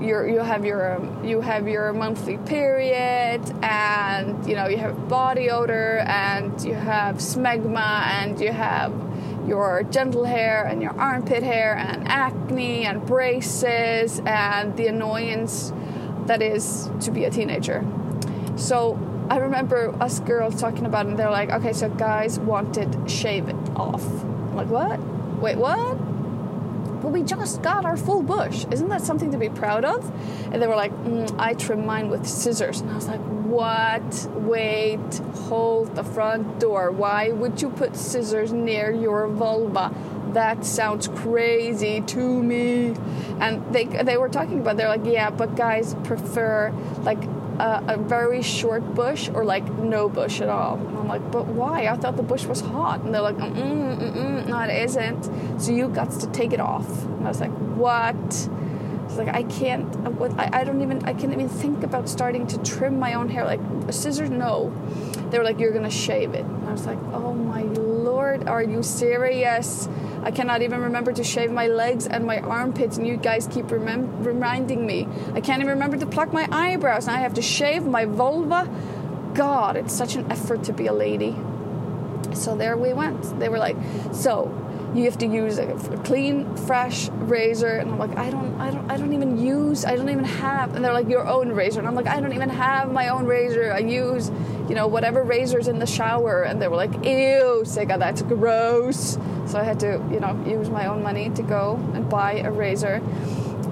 you 0.00 0.24
you 0.24 0.38
have 0.38 0.64
your 0.64 0.96
um, 0.96 1.24
you 1.24 1.40
have 1.40 1.68
your 1.68 1.92
monthly 1.92 2.38
period 2.38 3.42
and 3.62 4.46
you 4.48 4.54
know 4.54 4.66
you 4.66 4.78
have 4.78 5.08
body 5.08 5.50
odor 5.50 5.98
and 6.06 6.60
you 6.62 6.74
have 6.74 7.16
smegma 7.16 8.02
and 8.18 8.40
you 8.40 8.50
have 8.50 8.92
your 9.50 9.82
gentle 9.82 10.24
hair 10.24 10.64
and 10.64 10.80
your 10.80 10.92
armpit 10.92 11.42
hair 11.42 11.76
and 11.76 12.06
acne 12.06 12.86
and 12.86 13.04
braces 13.04 14.22
and 14.24 14.76
the 14.76 14.86
annoyance 14.86 15.72
that 16.26 16.40
is 16.40 16.88
to 17.00 17.10
be 17.10 17.24
a 17.24 17.30
teenager. 17.30 17.84
So 18.56 18.96
I 19.28 19.38
remember 19.38 19.92
us 20.00 20.20
girls 20.20 20.60
talking 20.60 20.86
about 20.86 21.06
it 21.06 21.10
and 21.10 21.18
they're 21.18 21.30
like, 21.30 21.50
okay, 21.50 21.72
so 21.72 21.88
guys 21.88 22.38
wanted 22.38 23.10
shave 23.10 23.48
it 23.48 23.56
off. 23.74 24.04
I'm 24.04 24.54
like, 24.54 24.68
what? 24.68 25.00
Wait, 25.42 25.58
what? 25.58 26.09
But 27.00 27.08
we 27.08 27.22
just 27.22 27.62
got 27.62 27.84
our 27.84 27.96
full 27.96 28.22
bush. 28.22 28.66
Isn't 28.70 28.88
that 28.88 29.02
something 29.02 29.30
to 29.30 29.38
be 29.38 29.48
proud 29.48 29.84
of? 29.84 30.10
And 30.52 30.62
they 30.62 30.66
were 30.66 30.76
like, 30.76 30.92
mm, 31.04 31.34
I 31.38 31.54
trim 31.54 31.86
mine 31.86 32.08
with 32.10 32.26
scissors. 32.26 32.80
And 32.80 32.90
I 32.90 32.94
was 32.94 33.08
like, 33.08 33.20
what? 33.20 34.28
Wait, 34.34 35.18
hold 35.48 35.94
the 35.96 36.04
front 36.04 36.60
door. 36.60 36.90
Why 36.90 37.30
would 37.30 37.60
you 37.60 37.70
put 37.70 37.96
scissors 37.96 38.52
near 38.52 38.92
your 38.92 39.28
vulva? 39.28 39.92
That 40.32 40.64
sounds 40.64 41.08
crazy 41.08 42.00
to 42.02 42.42
me. 42.42 42.94
And 43.40 43.74
they, 43.74 43.84
they 43.86 44.16
were 44.16 44.28
talking 44.28 44.60
about, 44.60 44.76
they're 44.76 44.88
like, 44.88 45.04
yeah, 45.04 45.30
but 45.30 45.56
guys 45.56 45.96
prefer 46.04 46.72
like 47.02 47.20
a, 47.60 47.94
a 47.94 47.96
very 47.96 48.42
short 48.42 48.94
bush 48.94 49.28
or 49.34 49.44
like 49.44 49.70
no 49.78 50.08
bush 50.08 50.40
at 50.40 50.48
all. 50.48 50.76
And 50.76 50.98
I'm 50.98 51.08
like, 51.08 51.30
but 51.30 51.46
why? 51.46 51.86
I 51.86 51.96
thought 51.96 52.16
the 52.16 52.22
bush 52.22 52.46
was 52.46 52.60
hot. 52.60 53.00
And 53.02 53.14
they're 53.14 53.20
like, 53.20 53.36
mm 53.36 53.98
mm 53.98 54.46
no, 54.46 54.60
it 54.60 54.82
isn't. 54.84 55.60
So 55.60 55.72
you 55.72 55.88
got 55.88 56.10
to 56.20 56.26
take 56.32 56.52
it 56.52 56.60
off. 56.60 56.88
And 57.04 57.26
I 57.26 57.28
was 57.28 57.40
like, 57.40 57.52
what? 57.76 58.16
It's 59.10 59.18
like 59.18 59.28
I 59.28 59.42
can't. 59.42 59.88
I, 60.38 60.60
I 60.60 60.64
don't 60.64 60.82
even. 60.82 61.04
I 61.04 61.12
can't 61.12 61.32
even 61.32 61.48
think 61.48 61.82
about 61.82 62.08
starting 62.08 62.46
to 62.46 62.58
trim 62.62 62.98
my 62.98 63.14
own 63.14 63.28
hair. 63.28 63.44
Like 63.44 63.60
scissors, 63.90 64.30
no. 64.30 64.72
They 65.30 65.38
were 65.38 65.44
like, 65.44 65.58
you're 65.58 65.72
gonna 65.72 65.90
shave 65.90 66.34
it. 66.34 66.44
And 66.44 66.68
I 66.68 66.72
was 66.72 66.86
like, 66.86 66.98
oh 67.12 67.32
my 67.32 67.62
lord, 67.62 68.48
are 68.48 68.62
you 68.62 68.82
serious? 68.82 69.88
I 70.22 70.30
cannot 70.30 70.62
even 70.62 70.80
remember 70.80 71.12
to 71.12 71.24
shave 71.24 71.50
my 71.50 71.66
legs 71.66 72.06
and 72.06 72.26
my 72.26 72.40
armpits, 72.40 72.98
and 72.98 73.06
you 73.06 73.16
guys 73.16 73.46
keep 73.46 73.66
remem- 73.66 74.24
reminding 74.24 74.86
me. 74.86 75.08
I 75.34 75.40
can't 75.40 75.62
even 75.62 75.74
remember 75.74 75.96
to 75.96 76.06
pluck 76.06 76.32
my 76.32 76.46
eyebrows, 76.50 77.06
and 77.06 77.16
I 77.16 77.20
have 77.20 77.34
to 77.34 77.42
shave 77.42 77.84
my 77.84 78.04
vulva. 78.04 78.68
God, 79.34 79.76
it's 79.76 79.94
such 79.94 80.16
an 80.16 80.30
effort 80.30 80.64
to 80.64 80.72
be 80.72 80.88
a 80.88 80.92
lady. 80.92 81.36
So 82.34 82.56
there 82.56 82.76
we 82.76 82.92
went. 82.92 83.38
They 83.38 83.48
were 83.48 83.58
like, 83.58 83.76
so 84.12 84.54
you 84.94 85.04
have 85.04 85.18
to 85.18 85.26
use 85.26 85.58
a 85.58 85.66
clean, 86.04 86.56
fresh 86.56 87.08
razor, 87.10 87.76
and 87.76 87.92
I'm 87.92 87.98
like, 87.98 88.16
I 88.16 88.30
don't, 88.30 88.60
I 88.60 88.70
don't, 88.70 88.90
I 88.90 88.96
don't 88.96 89.12
even 89.12 89.38
use, 89.38 89.84
I 89.84 89.94
don't 89.96 90.08
even 90.08 90.24
have. 90.24 90.74
And 90.74 90.84
they're 90.84 90.92
like, 90.92 91.08
your 91.08 91.26
own 91.26 91.52
razor, 91.52 91.78
and 91.78 91.88
I'm 91.88 91.94
like, 91.94 92.08
I 92.08 92.20
don't 92.20 92.32
even 92.32 92.48
have 92.50 92.90
my 92.92 93.08
own 93.08 93.26
razor. 93.26 93.72
I 93.72 93.78
use, 93.78 94.30
you 94.70 94.76
know, 94.76 94.86
whatever 94.86 95.24
razors 95.24 95.66
in 95.66 95.80
the 95.80 95.86
shower, 95.86 96.44
and 96.44 96.62
they 96.62 96.68
were 96.68 96.76
like, 96.76 96.92
ew, 97.04 97.64
Sigga, 97.64 97.98
that's 97.98 98.22
gross. 98.22 99.18
So 99.46 99.58
I 99.58 99.64
had 99.64 99.80
to, 99.80 100.00
you 100.12 100.20
know, 100.20 100.40
use 100.46 100.70
my 100.70 100.86
own 100.86 101.02
money 101.02 101.28
to 101.30 101.42
go 101.42 101.74
and 101.92 102.08
buy 102.08 102.34
a 102.34 102.52
razor. 102.52 103.02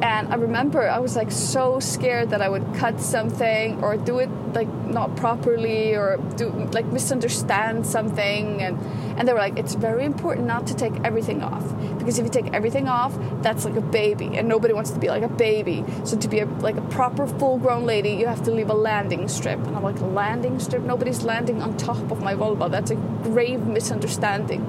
And 0.02 0.26
I 0.28 0.34
remember 0.34 0.88
I 0.88 0.98
was 0.98 1.14
like 1.14 1.30
so 1.30 1.78
scared 1.78 2.30
that 2.30 2.42
I 2.42 2.48
would 2.48 2.74
cut 2.74 3.00
something 3.00 3.80
or 3.80 3.96
do 3.96 4.18
it 4.18 4.28
like 4.54 4.68
not 4.68 5.14
properly 5.14 5.94
or 5.94 6.16
do 6.36 6.50
like 6.72 6.86
misunderstand 6.86 7.86
something 7.86 8.62
and 8.62 8.78
and 9.18 9.26
they 9.26 9.32
were 9.32 9.40
like 9.40 9.58
it's 9.58 9.74
very 9.74 10.04
important 10.04 10.46
not 10.46 10.68
to 10.68 10.74
take 10.74 10.94
everything 11.04 11.42
off 11.42 11.64
because 12.08 12.18
if 12.18 12.24
you 12.24 12.30
take 12.30 12.54
everything 12.54 12.88
off 12.88 13.14
that's 13.42 13.66
like 13.66 13.76
a 13.76 13.82
baby 13.82 14.38
and 14.38 14.48
nobody 14.48 14.72
wants 14.72 14.90
to 14.90 14.98
be 14.98 15.08
like 15.08 15.22
a 15.22 15.28
baby 15.28 15.84
so 16.04 16.16
to 16.16 16.26
be 16.26 16.38
a, 16.38 16.46
like 16.46 16.74
a 16.74 16.80
proper 16.88 17.26
full 17.26 17.58
grown 17.58 17.84
lady 17.84 18.12
you 18.12 18.26
have 18.26 18.42
to 18.42 18.50
leave 18.50 18.70
a 18.70 18.74
landing 18.74 19.28
strip 19.28 19.58
and 19.66 19.76
I'm 19.76 19.82
like 19.82 20.00
landing 20.00 20.58
strip 20.58 20.82
nobody's 20.84 21.22
landing 21.22 21.60
on 21.60 21.76
top 21.76 22.10
of 22.10 22.22
my 22.22 22.34
vulva 22.34 22.70
that's 22.70 22.90
a 22.90 22.94
grave 22.94 23.66
misunderstanding 23.66 24.64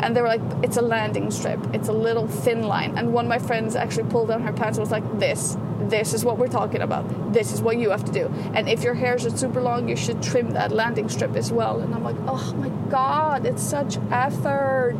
and 0.00 0.14
they 0.14 0.20
were 0.20 0.28
like, 0.28 0.42
it's 0.62 0.76
a 0.76 0.82
landing 0.82 1.30
strip. 1.30 1.60
It's 1.72 1.88
a 1.88 1.92
little 1.92 2.26
thin 2.26 2.64
line. 2.64 2.98
And 2.98 3.14
one 3.14 3.24
of 3.24 3.28
my 3.30 3.38
friends 3.38 3.74
actually 3.74 4.10
pulled 4.10 4.28
down 4.28 4.42
her 4.42 4.52
pants 4.52 4.76
and 4.76 4.82
was 4.82 4.90
like, 4.90 5.18
this, 5.18 5.56
this 5.80 6.12
is 6.12 6.24
what 6.24 6.36
we're 6.36 6.48
talking 6.48 6.82
about. 6.82 7.32
This 7.32 7.52
is 7.52 7.62
what 7.62 7.78
you 7.78 7.88
have 7.90 8.04
to 8.04 8.12
do. 8.12 8.26
And 8.54 8.68
if 8.68 8.82
your 8.82 8.92
hairs 8.92 9.24
are 9.24 9.34
super 9.34 9.62
long, 9.62 9.88
you 9.88 9.96
should 9.96 10.22
trim 10.22 10.50
that 10.50 10.72
landing 10.72 11.08
strip 11.08 11.36
as 11.36 11.52
well. 11.52 11.80
And 11.80 11.94
I'm 11.94 12.04
like, 12.04 12.16
oh 12.26 12.52
my 12.54 12.68
God, 12.90 13.46
it's 13.46 13.62
such 13.62 13.96
effort. 14.10 14.98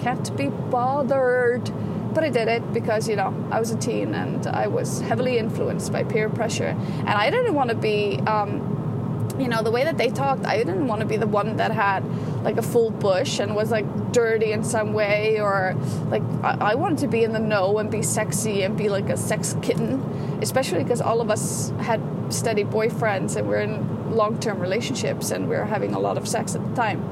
Can't 0.00 0.36
be 0.36 0.48
bothered. 0.48 1.70
But 2.14 2.24
I 2.24 2.30
did 2.30 2.48
it 2.48 2.72
because, 2.72 3.08
you 3.08 3.16
know, 3.16 3.34
I 3.50 3.60
was 3.60 3.70
a 3.70 3.76
teen 3.76 4.14
and 4.14 4.46
I 4.46 4.68
was 4.68 5.00
heavily 5.02 5.36
influenced 5.38 5.92
by 5.92 6.02
peer 6.04 6.30
pressure. 6.30 6.74
And 7.00 7.10
I 7.10 7.28
didn't 7.30 7.54
want 7.54 7.70
to 7.70 7.76
be, 7.76 8.18
um, 8.20 9.28
you 9.38 9.48
know, 9.48 9.62
the 9.62 9.70
way 9.70 9.84
that 9.84 9.98
they 9.98 10.08
talked, 10.08 10.46
I 10.46 10.56
didn't 10.56 10.86
want 10.86 11.02
to 11.02 11.06
be 11.06 11.18
the 11.18 11.26
one 11.26 11.56
that 11.56 11.72
had 11.72 12.02
like 12.42 12.56
a 12.56 12.62
full 12.62 12.90
bush 12.90 13.38
and 13.38 13.54
was 13.54 13.70
like 13.70 14.12
dirty 14.12 14.52
in 14.52 14.64
some 14.64 14.94
way, 14.94 15.40
or 15.40 15.74
like 16.08 16.22
I, 16.42 16.72
I 16.72 16.74
wanted 16.74 16.98
to 16.98 17.08
be 17.08 17.24
in 17.24 17.32
the 17.32 17.38
know 17.38 17.76
and 17.78 17.90
be 17.90 18.02
sexy 18.02 18.62
and 18.62 18.78
be 18.78 18.88
like 18.88 19.08
a 19.10 19.16
sex 19.16 19.56
kitten, 19.62 20.00
especially 20.40 20.82
because 20.82 21.00
all 21.00 21.20
of 21.20 21.30
us 21.30 21.70
had 21.80 22.00
steady 22.30 22.64
boyfriends 22.64 23.36
and 23.36 23.48
we're 23.48 23.60
in 23.60 24.14
long 24.16 24.38
term 24.38 24.60
relationships 24.60 25.30
and 25.30 25.48
we 25.48 25.56
are 25.56 25.64
having 25.64 25.92
a 25.92 25.98
lot 25.98 26.16
of 26.16 26.26
sex 26.26 26.54
at 26.54 26.66
the 26.66 26.74
time. 26.74 27.02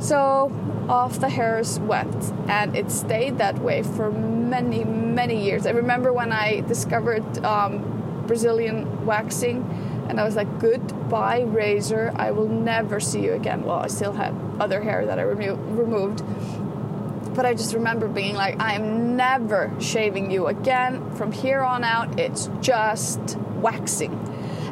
So 0.00 0.50
off 0.88 1.20
the 1.20 1.28
hairs 1.28 1.78
went, 1.80 2.32
and 2.48 2.74
it 2.74 2.90
stayed 2.90 3.38
that 3.38 3.58
way 3.58 3.82
for 3.82 4.10
many, 4.10 4.84
many 4.84 5.44
years. 5.44 5.66
I 5.66 5.70
remember 5.70 6.12
when 6.12 6.32
I 6.32 6.60
discovered 6.62 7.44
um, 7.44 8.24
Brazilian 8.26 9.06
waxing 9.06 9.64
and 10.10 10.18
I 10.18 10.24
was 10.24 10.34
like, 10.34 10.58
goodbye, 10.58 11.42
razor. 11.42 12.12
I 12.16 12.32
will 12.32 12.48
never 12.48 12.98
see 12.98 13.22
you 13.22 13.34
again. 13.34 13.62
Well, 13.62 13.78
I 13.78 13.86
still 13.86 14.12
had 14.12 14.34
other 14.58 14.82
hair 14.82 15.06
that 15.06 15.20
I 15.20 15.22
remo- 15.22 15.54
removed. 15.54 16.24
But 17.34 17.46
I 17.46 17.54
just 17.54 17.74
remember 17.74 18.08
being 18.08 18.34
like, 18.34 18.58
I 18.58 18.74
am 18.74 19.16
never 19.16 19.72
shaving 19.78 20.32
you 20.32 20.48
again. 20.48 21.14
From 21.14 21.30
here 21.30 21.60
on 21.60 21.84
out, 21.84 22.18
it's 22.18 22.50
just 22.60 23.20
waxing. 23.60 24.10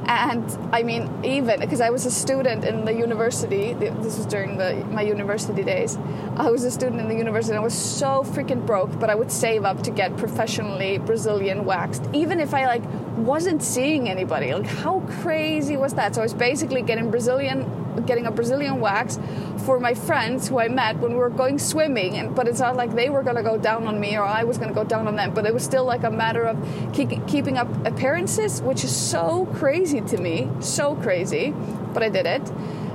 And 0.09 0.59
I 0.73 0.83
mean, 0.83 1.11
even 1.23 1.61
because 1.61 1.83
I 1.83 1.91
was 1.91 2.07
a 2.07 2.11
student 2.11 2.65
in 2.65 2.87
the 2.87 2.95
university, 2.95 3.75
this 3.75 4.17
was 4.17 4.25
during 4.25 4.57
the, 4.57 4.77
my 4.87 5.03
university 5.03 5.62
days. 5.62 5.99
I 6.37 6.50
was 6.50 6.65
a 6.65 6.71
student 6.71 7.03
in 7.03 7.09
the 7.09 7.15
university 7.15 7.53
and 7.53 7.61
I 7.61 7.62
was 7.62 7.75
so 7.75 8.23
freaking 8.23 8.65
broke, 8.65 8.99
but 8.99 9.11
I 9.11 9.15
would 9.15 9.31
save 9.31 9.67
up 9.67 9.83
to 9.83 9.91
get 9.91 10.17
professionally 10.17 10.97
Brazilian 10.97 11.67
waxed, 11.67 12.05
even 12.15 12.41
if 12.41 12.55
I 12.55 12.65
like 12.67 12.83
wasn't 13.19 13.62
seeing 13.62 14.09
anybody. 14.09 14.55
Like, 14.55 14.67
how 14.67 15.00
crazy 15.21 15.77
was 15.77 15.93
that? 15.95 16.15
So 16.15 16.23
I 16.23 16.25
was 16.25 16.33
basically 16.33 16.81
getting 16.81 17.11
Brazilian 17.11 17.67
getting 18.07 18.26
a 18.26 18.31
Brazilian 18.31 18.81
wax 18.81 19.19
for 19.64 19.81
my 19.81 19.95
friends 19.95 20.49
who 20.49 20.59
I 20.59 20.69
met 20.69 20.99
when 20.99 21.12
we 21.12 21.19
were 21.19 21.31
going 21.31 21.59
swimming. 21.59 22.17
And 22.17 22.35
but 22.35 22.49
it's 22.49 22.61
not 22.61 22.76
like 22.76 22.95
they 22.95 23.11
were 23.11 23.23
gonna 23.23 23.43
go 23.43 23.59
down 23.59 23.87
on 23.87 24.00
me 24.00 24.17
or 24.17 24.25
I 24.25 24.45
was 24.45 24.59
gonna 24.59 24.73
go 24.73 24.85
down 24.85 25.07
on 25.07 25.17
them. 25.17 25.35
But 25.35 25.47
it 25.47 25.55
was 25.55 25.64
still 25.64 25.85
like 25.85 26.05
a 26.05 26.11
matter 26.11 26.45
of 26.45 26.57
keep, 26.93 27.26
keeping 27.26 27.59
up 27.59 27.69
appearances, 27.87 28.62
which 28.62 28.85
is 28.85 28.95
so 28.95 29.47
crazy 29.55 30.00
to 30.00 30.19
me, 30.19 30.49
so 30.61 30.95
crazy. 30.97 31.55
But 31.93 32.02
I 32.02 32.09
did 32.09 32.26
it. 32.26 32.43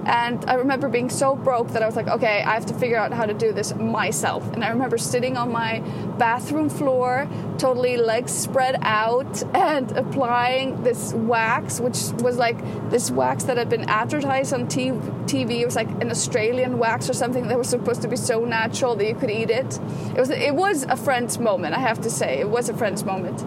And 0.06 0.44
I 0.46 0.56
remember 0.56 0.90
being 0.90 1.10
so 1.10 1.36
broke 1.36 1.70
that 1.70 1.82
I 1.82 1.86
was 1.86 1.96
like, 1.96 2.08
okay, 2.08 2.44
I 2.44 2.54
have 2.54 2.66
to 2.68 2.74
figure 2.74 2.98
out 2.98 3.14
how 3.14 3.26
to 3.26 3.34
do 3.34 3.54
this 3.54 3.74
myself. 3.76 4.52
And 4.54 4.64
I 4.64 4.70
remember 4.70 4.98
sitting 4.98 5.38
on 5.38 5.52
my 5.52 5.80
bathroom 6.18 6.70
floor, 6.70 7.28
totally 7.58 7.98
legs 7.98 8.32
spread 8.32 8.78
out, 8.82 9.42
and 9.56 9.92
applying 9.94 10.84
this 10.84 11.14
wax, 11.14 11.80
which 11.80 11.98
was 12.22 12.38
like 12.38 12.58
this 12.90 13.12
wax 13.12 13.46
that 13.46 13.58
had 13.58 13.70
been 13.70 13.90
advertised 13.90 14.54
on 14.54 14.68
TV. 14.68 15.62
It 15.62 15.66
was 15.66 15.76
like 15.76 15.90
an 16.02 16.12
Australian 16.12 16.78
wax 16.78 17.10
or 17.10 17.14
something 17.14 17.48
that 17.48 17.58
was 17.58 17.70
supposed 17.70 18.02
to 18.02 18.08
be 18.08 18.18
so 18.18 18.44
natural 18.44 18.96
that 18.96 19.08
you 19.08 19.16
could 19.16 19.32
eat 19.32 19.50
it. 19.50 19.80
It 20.16 20.20
was 20.20 20.30
it 20.30 20.56
was 20.56 20.84
a 20.84 20.98
friend's 20.98 21.40
moment, 21.40 21.76
I 21.76 21.80
have 21.80 22.02
to 22.02 22.10
say. 22.10 22.40
It 22.40 22.50
was 22.50 22.70
a 22.70 22.74
friend's 22.74 23.04
moment. 23.04 23.42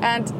And 0.00 0.32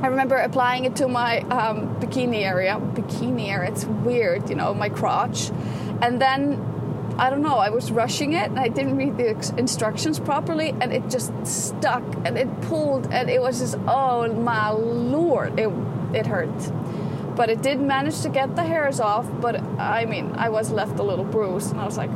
I 0.00 0.06
remember 0.06 0.36
applying 0.36 0.84
it 0.84 0.94
to 0.96 1.08
my 1.08 1.40
um, 1.40 1.96
bikini 1.96 2.42
area. 2.42 2.76
Bikini 2.78 3.48
area, 3.48 3.70
it's 3.72 3.84
weird, 3.84 4.48
you 4.48 4.54
know, 4.54 4.72
my 4.72 4.88
crotch. 4.88 5.50
And 6.00 6.20
then, 6.20 7.14
I 7.18 7.30
don't 7.30 7.42
know, 7.42 7.56
I 7.56 7.70
was 7.70 7.90
rushing 7.90 8.32
it 8.34 8.48
and 8.48 8.60
I 8.60 8.68
didn't 8.68 8.96
read 8.96 9.16
the 9.16 9.30
instructions 9.58 10.20
properly 10.20 10.72
and 10.80 10.92
it 10.92 11.10
just 11.10 11.32
stuck 11.44 12.04
and 12.24 12.38
it 12.38 12.48
pulled 12.62 13.12
and 13.12 13.28
it 13.28 13.42
was 13.42 13.58
just, 13.58 13.76
oh 13.88 14.32
my 14.32 14.70
lord, 14.70 15.58
it, 15.58 15.68
it 16.14 16.26
hurt 16.26 16.48
but 17.38 17.48
it 17.48 17.62
did 17.62 17.80
manage 17.80 18.20
to 18.22 18.28
get 18.28 18.56
the 18.56 18.64
hairs 18.64 18.98
off. 18.98 19.24
But 19.40 19.60
I 19.78 20.06
mean, 20.06 20.34
I 20.36 20.48
was 20.48 20.72
left 20.72 20.98
a 20.98 21.04
little 21.04 21.24
bruised, 21.24 21.70
and 21.70 21.80
I 21.80 21.84
was 21.84 21.96
like, 21.96 22.10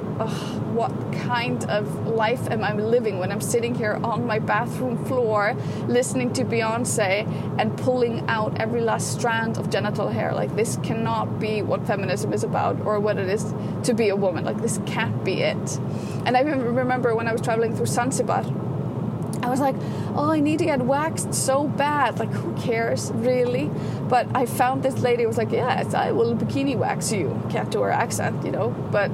what 0.74 0.92
kind 1.12 1.64
of 1.70 2.08
life 2.08 2.50
am 2.50 2.64
I 2.64 2.72
living 2.74 3.20
when 3.20 3.30
I'm 3.30 3.40
sitting 3.40 3.72
here 3.72 4.00
on 4.02 4.26
my 4.26 4.40
bathroom 4.40 5.04
floor 5.04 5.54
listening 5.86 6.32
to 6.32 6.44
Beyonce 6.44 7.24
and 7.56 7.78
pulling 7.78 8.28
out 8.28 8.60
every 8.60 8.80
last 8.80 9.12
strand 9.12 9.58
of 9.58 9.70
genital 9.70 10.08
hair? 10.08 10.32
Like, 10.34 10.56
this 10.56 10.76
cannot 10.82 11.38
be 11.38 11.62
what 11.62 11.86
feminism 11.86 12.32
is 12.32 12.42
about 12.42 12.80
or 12.84 12.98
what 12.98 13.16
it 13.16 13.28
is 13.28 13.44
to 13.84 13.94
be 13.94 14.08
a 14.08 14.16
woman. 14.16 14.44
Like, 14.44 14.60
this 14.60 14.80
can't 14.86 15.24
be 15.24 15.42
it. 15.42 15.78
And 16.26 16.36
I 16.36 16.40
remember 16.40 17.14
when 17.14 17.28
I 17.28 17.32
was 17.32 17.42
traveling 17.42 17.76
through 17.76 17.86
Zanzibar 17.86 18.44
I 19.42 19.48
was 19.48 19.60
like, 19.60 19.76
oh, 20.14 20.30
I 20.30 20.40
need 20.40 20.58
to 20.58 20.64
get 20.64 20.80
waxed 20.82 21.34
so 21.34 21.66
bad. 21.66 22.18
Like, 22.18 22.30
who 22.30 22.54
cares, 22.60 23.10
really? 23.14 23.70
But 24.08 24.26
I 24.34 24.46
found 24.46 24.82
this 24.82 24.98
lady 25.00 25.26
was 25.26 25.38
like, 25.38 25.52
yes, 25.52 25.94
I 25.94 26.12
will 26.12 26.36
bikini 26.36 26.76
wax 26.76 27.12
you. 27.12 27.40
Can't 27.50 27.70
do 27.70 27.80
her 27.82 27.90
accent, 27.90 28.44
you 28.44 28.50
know. 28.50 28.70
But 28.90 29.10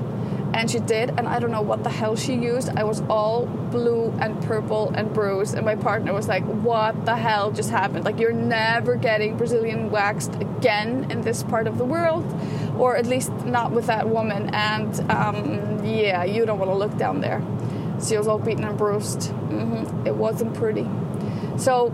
and 0.55 0.71
she 0.71 0.79
did, 0.79 1.11
and 1.11 1.29
I 1.29 1.39
don't 1.39 1.51
know 1.51 1.63
what 1.63 1.85
the 1.85 1.91
hell 1.91 2.17
she 2.17 2.35
used. 2.35 2.71
I 2.71 2.85
was 2.85 3.03
all 3.09 3.47
blue 3.47 4.11
and 4.21 4.43
purple 4.43 4.91
and 4.95 5.13
bruised, 5.13 5.55
and 5.55 5.65
my 5.65 5.77
partner 5.77 6.13
was 6.13 6.27
like, 6.27 6.45
"What 6.45 7.05
the 7.05 7.17
hell 7.17 7.51
just 7.53 7.71
happened? 7.71 8.05
Like, 8.05 8.19
you're 8.19 8.33
never 8.33 8.97
getting 8.97 9.37
Brazilian 9.37 9.91
waxed 9.91 10.35
again 10.37 11.11
in 11.11 11.21
this 11.21 11.43
part 11.43 11.67
of 11.67 11.79
the 11.79 11.85
world, 11.85 12.25
or 12.79 12.97
at 12.97 13.07
least 13.07 13.31
not 13.45 13.73
with 13.73 13.87
that 13.87 14.09
woman." 14.09 14.51
And 14.55 14.99
um, 15.11 15.85
yeah, 15.85 16.25
you 16.25 16.47
don't 16.47 16.59
want 16.59 16.71
to 16.71 16.77
look 16.77 16.97
down 16.97 17.21
there. 17.21 17.43
She 18.07 18.17
was 18.17 18.29
all 18.29 18.39
beaten 18.39 18.65
and 18.65 18.77
bruised. 18.79 19.21
Mm-hmm. 19.21 20.07
It 20.07 20.15
wasn't 20.15 20.55
pretty. 20.55 20.87
So 21.57 21.93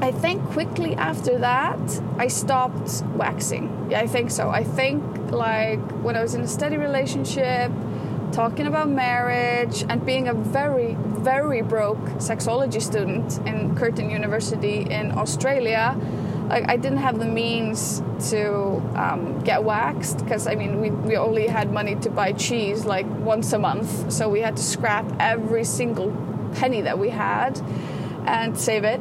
I 0.00 0.10
think 0.10 0.42
quickly 0.50 0.94
after 0.96 1.38
that, 1.38 1.78
I 2.18 2.28
stopped 2.28 3.02
waxing. 3.14 3.88
Yeah, 3.90 4.00
I 4.00 4.06
think 4.06 4.30
so. 4.30 4.50
I 4.50 4.64
think 4.64 5.02
like 5.30 5.80
when 6.02 6.16
I 6.16 6.22
was 6.22 6.34
in 6.34 6.40
a 6.40 6.48
steady 6.48 6.76
relationship, 6.76 7.70
talking 8.32 8.66
about 8.66 8.88
marriage, 8.88 9.84
and 9.88 10.04
being 10.04 10.26
a 10.28 10.34
very, 10.34 10.96
very 10.98 11.62
broke 11.62 12.04
sexology 12.18 12.80
student 12.80 13.38
in 13.46 13.76
Curtin 13.76 14.10
University 14.10 14.86
in 14.90 15.12
Australia, 15.12 15.96
like 16.52 16.68
I 16.68 16.76
didn't 16.76 16.98
have 16.98 17.18
the 17.18 17.24
means 17.24 18.02
to 18.28 18.76
um, 18.94 19.40
get 19.42 19.64
waxed 19.64 20.18
because 20.18 20.46
I 20.46 20.54
mean 20.54 20.82
we, 20.82 20.90
we 20.90 21.16
only 21.16 21.46
had 21.46 21.72
money 21.72 21.94
to 22.04 22.10
buy 22.10 22.32
cheese 22.32 22.84
like 22.84 23.06
once 23.06 23.54
a 23.54 23.58
month, 23.58 24.12
so 24.12 24.28
we 24.28 24.40
had 24.40 24.56
to 24.58 24.62
scrap 24.62 25.06
every 25.18 25.64
single 25.64 26.12
penny 26.54 26.82
that 26.82 26.98
we 26.98 27.08
had 27.08 27.58
and 28.26 28.58
save 28.58 28.84
it. 28.84 29.00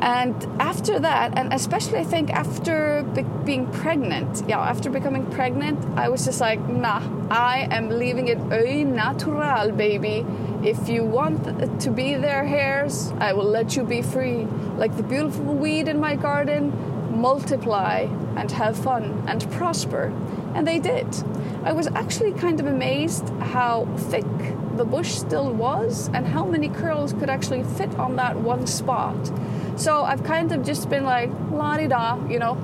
And 0.00 0.34
after 0.60 1.00
that, 1.00 1.38
and 1.38 1.50
especially 1.54 1.98
I 1.98 2.04
think 2.04 2.28
after 2.28 3.02
be- 3.14 3.22
being 3.46 3.66
pregnant, 3.72 4.42
yeah, 4.46 4.60
after 4.60 4.90
becoming 4.90 5.24
pregnant, 5.30 5.78
I 5.96 6.10
was 6.10 6.26
just 6.26 6.42
like, 6.42 6.60
nah, 6.68 7.00
I 7.30 7.68
am 7.70 7.88
leaving 7.88 8.28
it 8.28 8.38
au 8.38 8.84
natural, 8.84 9.72
baby. 9.72 10.26
If 10.64 10.88
you 10.88 11.04
want 11.04 11.44
to 11.82 11.90
be 11.90 12.14
their 12.14 12.42
hairs, 12.46 13.12
I 13.18 13.34
will 13.34 13.44
let 13.44 13.76
you 13.76 13.84
be 13.84 14.00
free. 14.00 14.46
Like 14.78 14.96
the 14.96 15.02
beautiful 15.02 15.44
weed 15.44 15.88
in 15.88 16.00
my 16.00 16.16
garden, 16.16 16.72
multiply 17.14 18.08
and 18.36 18.50
have 18.50 18.74
fun 18.78 19.24
and 19.28 19.50
prosper. 19.52 20.10
And 20.54 20.66
they 20.66 20.78
did. 20.78 21.06
I 21.64 21.72
was 21.72 21.86
actually 21.88 22.32
kind 22.32 22.60
of 22.60 22.66
amazed 22.66 23.28
how 23.40 23.86
thick 24.08 24.24
the 24.76 24.86
bush 24.86 25.10
still 25.12 25.52
was 25.52 26.08
and 26.14 26.26
how 26.26 26.46
many 26.46 26.70
curls 26.70 27.12
could 27.12 27.28
actually 27.28 27.62
fit 27.62 27.94
on 27.96 28.16
that 28.16 28.36
one 28.36 28.66
spot. 28.66 29.16
So 29.76 30.02
I've 30.02 30.24
kind 30.24 30.50
of 30.50 30.64
just 30.64 30.88
been 30.88 31.04
like, 31.04 31.30
la 31.50 31.76
di 31.76 31.88
da, 31.88 32.18
you 32.26 32.38
know. 32.38 32.56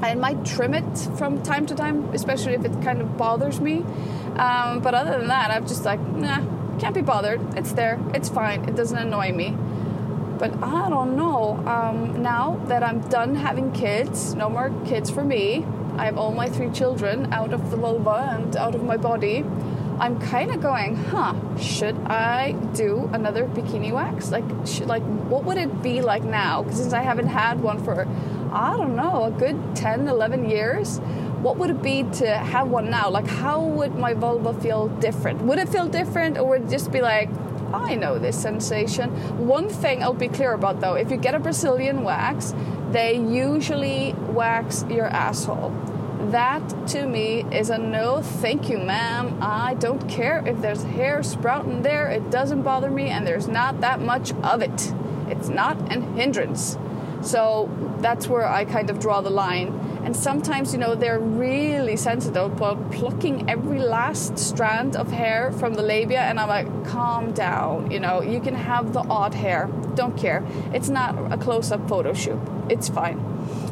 I 0.00 0.14
might 0.14 0.46
trim 0.46 0.72
it 0.72 0.98
from 1.18 1.42
time 1.42 1.66
to 1.66 1.74
time, 1.74 2.04
especially 2.14 2.54
if 2.54 2.64
it 2.64 2.80
kind 2.80 3.02
of 3.02 3.18
bothers 3.18 3.60
me. 3.60 3.84
Um, 4.36 4.80
but 4.80 4.94
other 4.94 5.18
than 5.18 5.28
that, 5.28 5.50
I'm 5.50 5.66
just 5.66 5.84
like, 5.84 6.00
nah, 6.00 6.40
can't 6.80 6.94
be 6.94 7.02
bothered. 7.02 7.40
It's 7.56 7.72
there. 7.72 8.00
It's 8.14 8.30
fine. 8.30 8.66
It 8.68 8.74
doesn't 8.74 8.96
annoy 8.96 9.32
me. 9.32 9.50
But 10.38 10.62
I 10.62 10.88
don't 10.88 11.14
know. 11.14 11.62
Um, 11.66 12.22
now 12.22 12.58
that 12.68 12.82
I'm 12.82 13.00
done 13.10 13.34
having 13.34 13.70
kids, 13.72 14.34
no 14.34 14.48
more 14.48 14.72
kids 14.86 15.10
for 15.10 15.22
me. 15.22 15.66
I 15.98 16.06
have 16.06 16.16
all 16.16 16.32
my 16.32 16.48
three 16.48 16.70
children 16.70 17.30
out 17.32 17.52
of 17.52 17.70
the 17.70 17.76
vulva 17.76 18.34
and 18.38 18.56
out 18.56 18.74
of 18.74 18.82
my 18.82 18.96
body. 18.96 19.44
I'm 19.98 20.18
kind 20.18 20.50
of 20.50 20.62
going, 20.62 20.96
huh? 20.96 21.34
Should 21.58 21.96
I 22.06 22.52
do 22.72 23.10
another 23.12 23.44
bikini 23.44 23.92
wax? 23.92 24.30
Like, 24.30 24.44
like, 24.86 25.02
what 25.28 25.44
would 25.44 25.58
it 25.58 25.82
be 25.82 26.00
like 26.00 26.24
now? 26.24 26.64
Since 26.70 26.94
I 26.94 27.02
haven't 27.02 27.26
had 27.26 27.60
one 27.62 27.84
for, 27.84 28.08
I 28.50 28.74
don't 28.78 28.96
know, 28.96 29.24
a 29.24 29.30
good 29.30 29.76
10, 29.76 30.08
11 30.08 30.48
years. 30.48 30.98
What 31.42 31.56
would 31.56 31.70
it 31.70 31.82
be 31.82 32.02
to 32.02 32.28
have 32.28 32.68
one 32.68 32.90
now? 32.90 33.08
Like, 33.08 33.26
how 33.26 33.62
would 33.62 33.94
my 33.94 34.12
vulva 34.12 34.52
feel 34.60 34.88
different? 34.88 35.40
Would 35.42 35.58
it 35.58 35.68
feel 35.70 35.86
different, 35.86 36.36
or 36.36 36.50
would 36.50 36.62
it 36.64 36.70
just 36.70 36.92
be 36.92 37.00
like, 37.00 37.30
I 37.72 37.94
know 37.94 38.18
this 38.18 38.40
sensation? 38.40 39.10
One 39.46 39.68
thing 39.68 40.02
I'll 40.02 40.12
be 40.12 40.28
clear 40.28 40.52
about 40.52 40.80
though: 40.80 40.94
if 40.94 41.10
you 41.10 41.16
get 41.16 41.34
a 41.34 41.38
Brazilian 41.38 42.02
wax, 42.02 42.54
they 42.90 43.16
usually 43.16 44.14
wax 44.28 44.84
your 44.90 45.06
asshole. 45.06 45.70
That 46.30 46.88
to 46.88 47.06
me 47.06 47.46
is 47.50 47.70
a 47.70 47.78
no 47.78 48.20
thank 48.20 48.68
you, 48.68 48.78
ma'am. 48.78 49.38
I 49.40 49.74
don't 49.74 50.06
care 50.08 50.46
if 50.46 50.60
there's 50.60 50.82
hair 50.82 51.22
sprouting 51.22 51.82
there, 51.82 52.10
it 52.10 52.30
doesn't 52.30 52.62
bother 52.62 52.90
me, 52.90 53.08
and 53.08 53.26
there's 53.26 53.48
not 53.48 53.80
that 53.80 54.00
much 54.00 54.32
of 54.42 54.60
it. 54.60 54.92
It's 55.28 55.48
not 55.48 55.78
an 55.90 56.16
hindrance. 56.16 56.76
So 57.22 57.70
that's 58.00 58.28
where 58.28 58.46
I 58.46 58.64
kind 58.64 58.90
of 58.90 58.98
draw 58.98 59.20
the 59.22 59.30
line. 59.30 59.89
And 60.04 60.16
sometimes, 60.16 60.72
you 60.72 60.78
know, 60.78 60.94
they're 60.94 61.20
really 61.20 61.96
sensitive 61.96 62.52
about 62.52 62.90
plucking 62.90 63.50
every 63.50 63.78
last 63.78 64.38
strand 64.38 64.96
of 64.96 65.12
hair 65.12 65.52
from 65.52 65.74
the 65.74 65.82
labia, 65.82 66.20
and 66.20 66.40
I'm 66.40 66.48
like, 66.48 66.86
calm 66.86 67.32
down, 67.32 67.90
you 67.90 68.00
know, 68.00 68.22
you 68.22 68.40
can 68.40 68.54
have 68.54 68.92
the 68.92 69.00
odd 69.00 69.34
hair, 69.34 69.68
don't 69.94 70.16
care. 70.16 70.44
It's 70.72 70.88
not 70.88 71.32
a 71.32 71.36
close 71.36 71.70
up 71.70 71.86
photo 71.88 72.14
shoot, 72.14 72.40
it's 72.68 72.88
fine. 72.88 73.18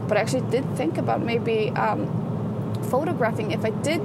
But 0.07 0.17
I 0.17 0.21
actually 0.21 0.51
did 0.51 0.77
think 0.77 0.99
about 0.99 1.23
maybe 1.23 1.71
um, 1.71 2.07
photographing 2.91 3.51
if 3.53 3.65
I 3.65 3.71
did 3.71 4.03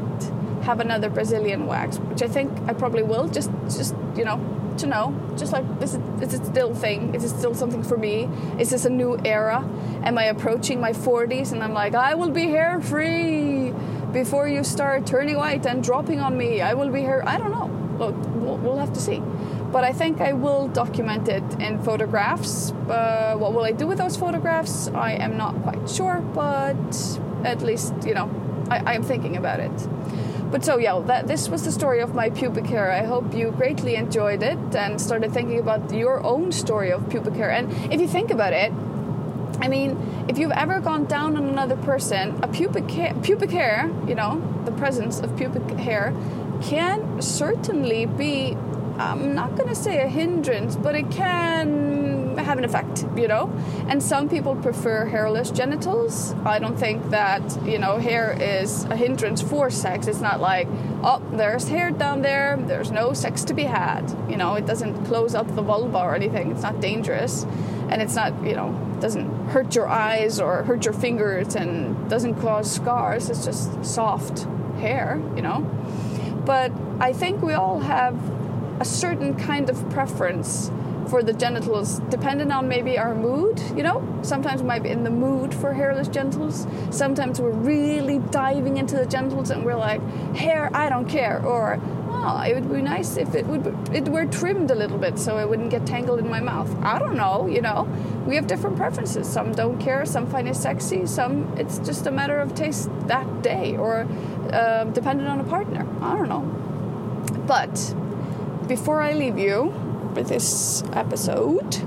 have 0.63 0.80
another 0.80 1.10
Brazilian 1.10 1.67
wax, 1.67 1.97
which 1.97 2.21
I 2.21 2.28
think 2.28 2.52
I 2.67 2.74
probably 2.74 3.04
will, 3.04 3.28
just, 3.28 3.52
just 3.69 3.95
you 4.15 4.24
know, 4.24 4.38
to 4.79 4.88
know, 4.88 5.13
just 5.38 5.53
like 5.53 5.65
is 5.81 5.95
it, 5.95 6.01
is 6.21 6.33
it 6.33 6.45
still 6.45 6.73
thing? 6.73 7.15
Is 7.15 7.23
it 7.23 7.29
still 7.29 7.53
something 7.53 7.83
for 7.83 7.97
me? 7.97 8.29
Is 8.59 8.69
this 8.69 8.86
a 8.86 8.89
new 8.89 9.19
era? 9.25 9.67
Am 10.03 10.17
I 10.17 10.25
approaching 10.25 10.79
my 10.79 10.91
40s 10.91 11.51
and 11.51 11.63
I'm 11.63 11.73
like, 11.73 11.95
I 11.95 12.15
will 12.15 12.29
be 12.29 12.47
hair 12.47 12.81
free 12.81 13.73
before 14.12 14.47
you 14.47 14.63
start 14.63 15.05
turning 15.05 15.38
white 15.38 15.65
and 15.65 15.83
dropping 15.83 16.19
on 16.19 16.38
me? 16.38 16.62
I 16.62 16.73
will 16.73 16.89
be 16.89 17.01
hair. 17.01 17.27
I 17.27 17.38
don't 17.38 17.51
know. 17.51 17.69
Look, 17.97 18.15
we'll, 18.36 18.57
we'll 18.57 18.77
have 18.77 18.93
to 18.93 18.99
see. 18.99 19.21
But 19.71 19.83
I 19.83 19.91
think 19.91 20.21
I 20.21 20.33
will 20.33 20.67
document 20.67 21.27
it 21.27 21.43
in 21.59 21.81
photographs. 21.81 22.71
Uh, 22.71 23.36
what 23.38 23.53
will 23.53 23.63
I 23.63 23.71
do 23.71 23.88
with 23.88 23.97
those 23.97 24.15
photographs? 24.15 24.88
I 24.89 25.13
am 25.13 25.36
not 25.36 25.55
quite 25.63 25.89
sure, 25.89 26.21
but 26.33 27.19
at 27.43 27.62
least, 27.62 27.93
you 28.05 28.13
know, 28.13 28.29
I, 28.69 28.91
I 28.91 28.93
am 28.93 29.03
thinking 29.03 29.36
about 29.36 29.59
it. 29.59 29.71
But 30.54 30.63
so 30.63 30.78
yeah, 30.78 31.00
that 31.08 31.28
this 31.28 31.50
was 31.50 31.66
the 31.66 31.72
story 31.72 32.00
of 32.00 32.13
my 32.13 32.30
pubic 32.30 32.68
hair. 32.68 32.92
I 32.92 33.04
hope 33.06 33.34
you 33.34 33.50
greatly 33.50 33.96
enjoyed 33.96 34.44
it 34.44 34.60
and 34.76 35.02
started 35.02 35.34
thinking 35.34 35.58
about 35.58 35.92
your 35.92 36.24
own 36.24 36.52
story 36.52 36.92
of 36.92 37.10
pubic 37.10 37.34
hair. 37.34 37.50
And 37.50 37.74
if 37.92 38.00
you 38.00 38.08
think 38.08 38.30
about 38.30 38.54
it, 38.54 38.72
I 39.62 39.68
mean, 39.68 39.98
if 40.30 40.38
you've 40.38 40.52
ever 40.52 40.80
gone 40.80 41.06
down 41.06 41.38
on 41.38 41.50
another 41.50 41.76
person, 41.76 42.39
a 42.44 42.48
pubic 42.48 42.86
pubic 43.24 43.50
hair, 43.50 43.89
you 44.08 44.13
know, 44.13 44.39
the 44.66 44.72
presence 44.74 45.20
of 45.20 45.36
pubic 45.36 45.68
hair, 45.80 46.13
can 46.62 47.20
certainly 47.20 48.06
be. 48.06 48.56
I'm 49.00 49.34
not 49.34 49.56
going 49.56 49.70
to 49.70 49.76
say 49.76 50.04
a 50.04 50.08
hindrance, 50.08 50.76
but 50.76 50.94
it 50.94 51.10
can 51.10 51.92
have 52.41 52.58
an 52.58 52.63
effect, 52.63 53.06
you 53.15 53.28
know. 53.28 53.52
And 53.88 54.02
some 54.02 54.30
people 54.30 54.56
prefer 54.56 55.06
hairless 55.06 55.52
genitals. 55.52 56.34
I 56.46 56.60
don't 56.60 56.78
think 56.78 57.10
that 57.12 57.43
you 57.65 57.78
know 57.78 57.98
hair 57.98 58.36
is 58.39 58.86
a 58.86 58.96
hindrance 58.96 59.41
for 59.41 59.69
sex. 59.69 60.08
It's 60.08 60.22
not 60.22 60.39
like 60.39 60.67
oh, 61.04 61.22
there's 61.34 61.67
hair 61.67 61.91
down 61.91 62.22
there. 62.22 62.58
There's 62.58 62.91
no 62.91 63.13
sex 63.13 63.43
to 63.46 63.54
be 63.54 63.63
had. 63.63 64.10
You 64.30 64.38
know, 64.38 64.56
it 64.56 64.65
doesn't 64.65 65.06
close 65.06 65.36
up 65.36 65.54
the 65.56 65.62
vulva 65.62 66.00
or 66.00 66.15
anything. 66.15 66.52
It's 66.52 66.63
not 66.63 66.80
dangerous, 66.80 67.43
and 67.89 68.02
it's 68.02 68.15
not 68.15 68.34
you 68.46 68.56
know 68.56 68.72
doesn't 69.00 69.50
hurt 69.50 69.76
your 69.76 69.88
eyes 69.88 70.39
or 70.39 70.63
hurt 70.63 70.86
your 70.86 70.93
fingers 70.93 71.56
and 71.56 72.10
doesn't 72.10 72.36
cause 72.36 72.72
scars. 72.72 73.30
It's 73.30 73.43
just 73.43 73.84
soft 73.84 74.48
hair, 74.80 75.22
you 75.36 75.41
know. 75.41 75.62
But 76.46 76.72
I 77.00 77.13
think 77.13 77.41
we 77.41 77.54
all 77.54 77.80
have 77.80 78.15
a 78.80 78.86
certain 78.86 79.36
kind 79.36 79.69
of 79.69 79.89
preference 79.89 80.72
for 81.10 81.24
the 81.24 81.34
genitals 81.34 82.00
depending 82.10 82.52
on 82.52 82.68
maybe 82.68 82.98
our 82.98 83.16
mood 83.16 83.60
you 83.76 83.84
know? 83.84 84.02
Sometimes 84.22 84.62
we 84.62 84.68
might 84.68 84.84
be 84.84 84.89
in 84.89 85.04
the 85.04 85.10
mood 85.10 85.54
for 85.54 85.74
hairless 85.74 86.08
genitals. 86.08 86.66
Sometimes 86.92 87.42
we're 87.42 87.52
really 87.52 88.20
diving 88.32 88.78
into 88.78 88.96
the 88.96 89.06
genitals 89.06 89.50
and 89.50 89.66
we're 89.66 89.76
like 89.76 90.02
hair 90.36 90.70
i 90.74 90.89
don't 90.89 91.08
care 91.08 91.44
or 91.46 91.80
oh 92.10 92.42
it 92.42 92.54
would 92.56 92.72
be 92.72 92.82
nice 92.82 93.18
if 93.18 93.36
it 93.36 93.46
would 93.46 93.66
it 93.94 94.08
were 94.10 94.26
trimmed 94.26 94.72
a 94.72 94.76
little 94.76 94.98
bit 94.98 95.20
so 95.20 95.38
it 95.38 95.50
wouldn't 95.50 95.70
get 95.70 95.86
tangled 95.86 96.20
in 96.20 96.30
my 96.30 96.39
mouth. 96.39 96.74
I 96.84 97.00
don't 97.00 97.16
know 97.16 97.48
you 97.48 97.62
know? 97.62 97.88
We 98.26 98.36
have 98.36 98.48
different 98.48 98.78
preferences. 98.78 99.28
Some 99.28 99.52
don't 99.54 99.80
care 99.80 100.06
some 100.06 100.28
find 100.28 100.48
it 100.48 100.56
sexy 100.56 101.06
some 101.06 101.54
it's 101.58 101.80
just 101.80 102.08
a 102.08 102.12
matter 102.12 102.39
of 102.39 102.56
taste 102.56 102.89
that 103.08 103.42
day 103.42 103.76
or 103.78 104.08
uh, 104.52 104.86
dependent 104.86 105.28
on 105.30 105.39
a 105.39 105.44
partner. 105.44 105.86
I 106.02 106.16
don't 106.16 106.30
know. 106.30 106.44
But 107.48 107.96
before 108.68 109.02
I 109.02 109.13
leave 109.13 109.38
you 109.38 109.74
with 110.13 110.30
this 110.30 110.84
episode, 110.93 111.84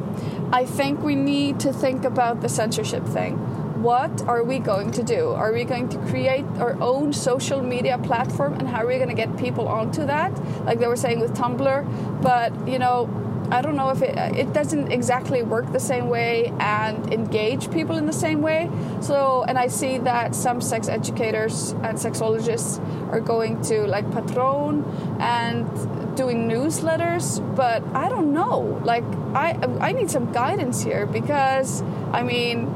I 0.53 0.65
think 0.65 1.03
we 1.03 1.15
need 1.15 1.61
to 1.61 1.73
think 1.73 2.05
about 2.05 2.41
the 2.41 2.49
censorship 2.49 3.05
thing. 3.05 3.37
What 3.83 4.23
are 4.23 4.43
we 4.43 4.59
going 4.59 4.91
to 4.93 5.03
do? 5.03 5.29
Are 5.29 5.53
we 5.53 5.65
going 5.65 5.89
to 5.91 5.99
create 6.07 6.45
our 6.59 6.81
own 6.81 7.13
social 7.13 7.63
media 7.63 7.99
platform 7.99 8.55
and 8.55 8.67
how 8.67 8.83
are 8.83 8.87
we 8.87 8.97
going 8.97 9.09
to 9.09 9.15
get 9.15 9.37
people 9.37 9.69
onto 9.69 10.07
that? 10.07 10.33
Like 10.65 10.79
they 10.79 10.87
were 10.87 10.97
saying 10.97 11.21
with 11.21 11.35
Tumblr, 11.35 12.23
but 12.23 12.53
you 12.67 12.79
know, 12.79 13.09
I 13.51 13.63
don't 13.63 13.77
know 13.77 13.91
if 13.91 14.03
it 14.03 14.17
it 14.37 14.53
doesn't 14.53 14.91
exactly 14.91 15.43
work 15.43 15.71
the 15.73 15.81
same 15.81 16.09
way 16.09 16.53
and 16.59 17.13
engage 17.13 17.71
people 17.71 17.97
in 17.97 18.07
the 18.07 18.13
same 18.13 18.43
way. 18.43 18.69
So, 19.01 19.45
and 19.45 19.57
I 19.57 19.69
see 19.69 19.99
that 19.99 20.35
some 20.35 20.61
sex 20.61 20.89
educators 20.89 21.71
and 21.71 21.97
sexologists 21.97 22.81
are 23.13 23.21
going 23.21 23.61
to 23.63 23.87
like 23.87 24.07
Patreon 24.11 24.85
and 25.21 25.69
doing 26.17 26.49
newsletters, 26.49 27.41
but 27.55 27.83
I 27.95 28.09
don't 28.09 28.33
know. 28.33 28.81
Like 28.85 29.05
I 29.35 29.59
I 29.81 29.93
need 29.93 30.11
some 30.11 30.33
guidance 30.33 30.83
here 30.83 31.07
because 31.07 31.83
I 32.13 32.23
mean, 32.23 32.69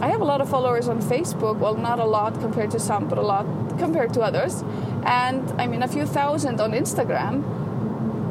I 0.00 0.08
have 0.08 0.20
a 0.20 0.24
lot 0.24 0.40
of 0.40 0.48
followers 0.48 0.88
on 0.88 1.00
Facebook. 1.00 1.58
Well, 1.58 1.76
not 1.76 1.98
a 1.98 2.04
lot 2.04 2.40
compared 2.40 2.70
to 2.72 2.78
some, 2.78 3.08
but 3.08 3.18
a 3.18 3.22
lot 3.22 3.46
compared 3.78 4.12
to 4.14 4.20
others. 4.22 4.62
And 5.04 5.42
I 5.60 5.66
mean, 5.66 5.82
a 5.82 5.88
few 5.88 6.06
thousand 6.06 6.60
on 6.60 6.72
Instagram 6.72 7.44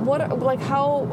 what 0.08 0.40
like 0.40 0.62
how 0.62 1.06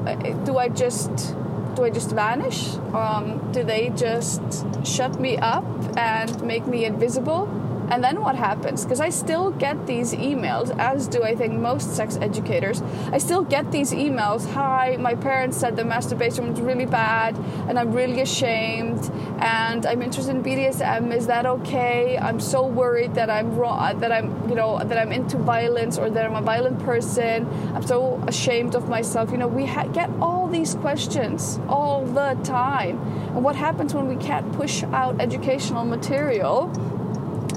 do 0.45 0.57
I 0.57 0.69
just 0.69 1.35
do 1.75 1.83
I 1.83 1.91
just 1.91 2.11
vanish? 2.13 2.75
Um, 2.95 3.51
do 3.51 3.65
they 3.65 3.91
just 3.97 4.41
shut 4.87 5.19
me 5.19 5.37
up 5.37 5.65
and 5.97 6.41
make 6.43 6.67
me 6.67 6.85
invisible? 6.85 7.49
And 7.91 8.03
then 8.03 8.21
what 8.21 8.37
happens? 8.37 8.85
Because 8.85 9.01
I 9.01 9.11
still 9.11 9.51
get 9.51 9.87
these 9.87 10.15
emails, 10.15 10.77
as 10.79 11.07
do 11.07 11.23
I 11.23 11.35
think 11.35 11.55
most 11.55 11.95
sex 11.95 12.17
educators. 12.21 12.83
I 13.13 13.19
still 13.19 13.43
get 13.43 13.71
these 13.71 13.93
emails 13.93 14.45
Hi, 14.53 14.97
my 14.99 15.15
parents 15.15 15.57
said 15.57 15.77
the 15.77 15.85
masturbation 15.85 16.51
was 16.51 16.61
really 16.61 16.87
bad, 16.87 17.37
and 17.69 17.79
I'm 17.79 17.93
really 17.93 18.21
ashamed, 18.21 19.11
and 19.39 19.85
I'm 19.85 20.03
interested 20.03 20.37
in 20.37 20.43
BDSM. 20.43 21.13
Is 21.15 21.27
that 21.27 21.47
okay? 21.47 22.19
I'm 22.19 22.41
so 22.41 22.67
worried 22.67 23.15
that 23.15 23.31
I'm 23.31 23.57
wrong, 23.57 23.79
uh, 23.79 23.93
that 23.95 24.13
I'm, 24.13 24.49
you 24.49 24.55
know, 24.55 24.79
that 24.79 24.99
I'm 24.99 25.13
into 25.13 25.39
violence 25.39 25.99
or 25.99 26.11
that 26.11 26.25
I'm 26.25 26.37
a 26.37 26.41
violent 26.41 26.79
person. 26.81 27.49
I'm 27.75 27.87
so 27.87 28.23
ashamed 28.27 28.75
of 28.75 28.89
myself. 28.89 29.31
You 29.31 29.39
know, 29.39 29.49
we 29.49 29.67
ha- 29.67 29.89
get 29.89 30.11
all 30.21 30.49
these 30.49 30.75
questions 30.77 31.59
all 31.69 32.05
the 32.05 32.39
time. 32.45 32.99
And 33.35 33.43
what 33.43 33.57
happens 33.57 33.95
when 33.95 34.09
we 34.09 34.17
can't 34.17 34.53
push 34.53 34.83
out 34.85 35.21
educational 35.21 35.85
material? 35.85 36.71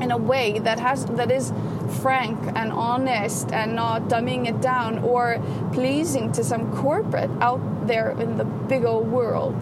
In 0.02 0.12
a 0.12 0.18
way 0.18 0.60
that 0.60 0.80
has 0.80 1.06
that 1.06 1.32
is 1.32 1.52
frank 2.02 2.40
and 2.56 2.72
honest 2.72 3.52
and 3.52 3.76
not 3.76 4.04
dumbing 4.04 4.48
it 4.48 4.62
down 4.62 5.00
or 5.00 5.42
pleasing 5.74 6.32
to 6.34 6.44
some 6.44 6.76
corporate 6.76 7.32
out 7.42 7.88
there 7.88 8.12
in 8.12 8.38
the 8.38 8.46
big 8.46 8.86
old 8.86 9.08
world. 9.08 9.56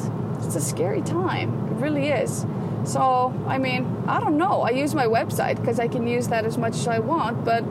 It's 0.44 0.56
a 0.56 0.62
scary 0.62 1.02
time. 1.02 1.68
It 1.68 1.82
really 1.82 2.10
is. 2.10 2.46
So, 2.84 3.34
I 3.48 3.58
mean, 3.58 4.04
I 4.08 4.20
don't 4.20 4.38
know. 4.38 4.62
I 4.62 4.70
use 4.72 4.94
my 4.94 5.06
website 5.06 5.60
because 5.60 5.80
I 5.80 5.88
can 5.88 6.08
use 6.08 6.28
that 6.28 6.46
as 6.46 6.58
much 6.58 6.74
as 6.76 6.88
I 6.88 7.00
want, 7.00 7.44
but 7.44 7.64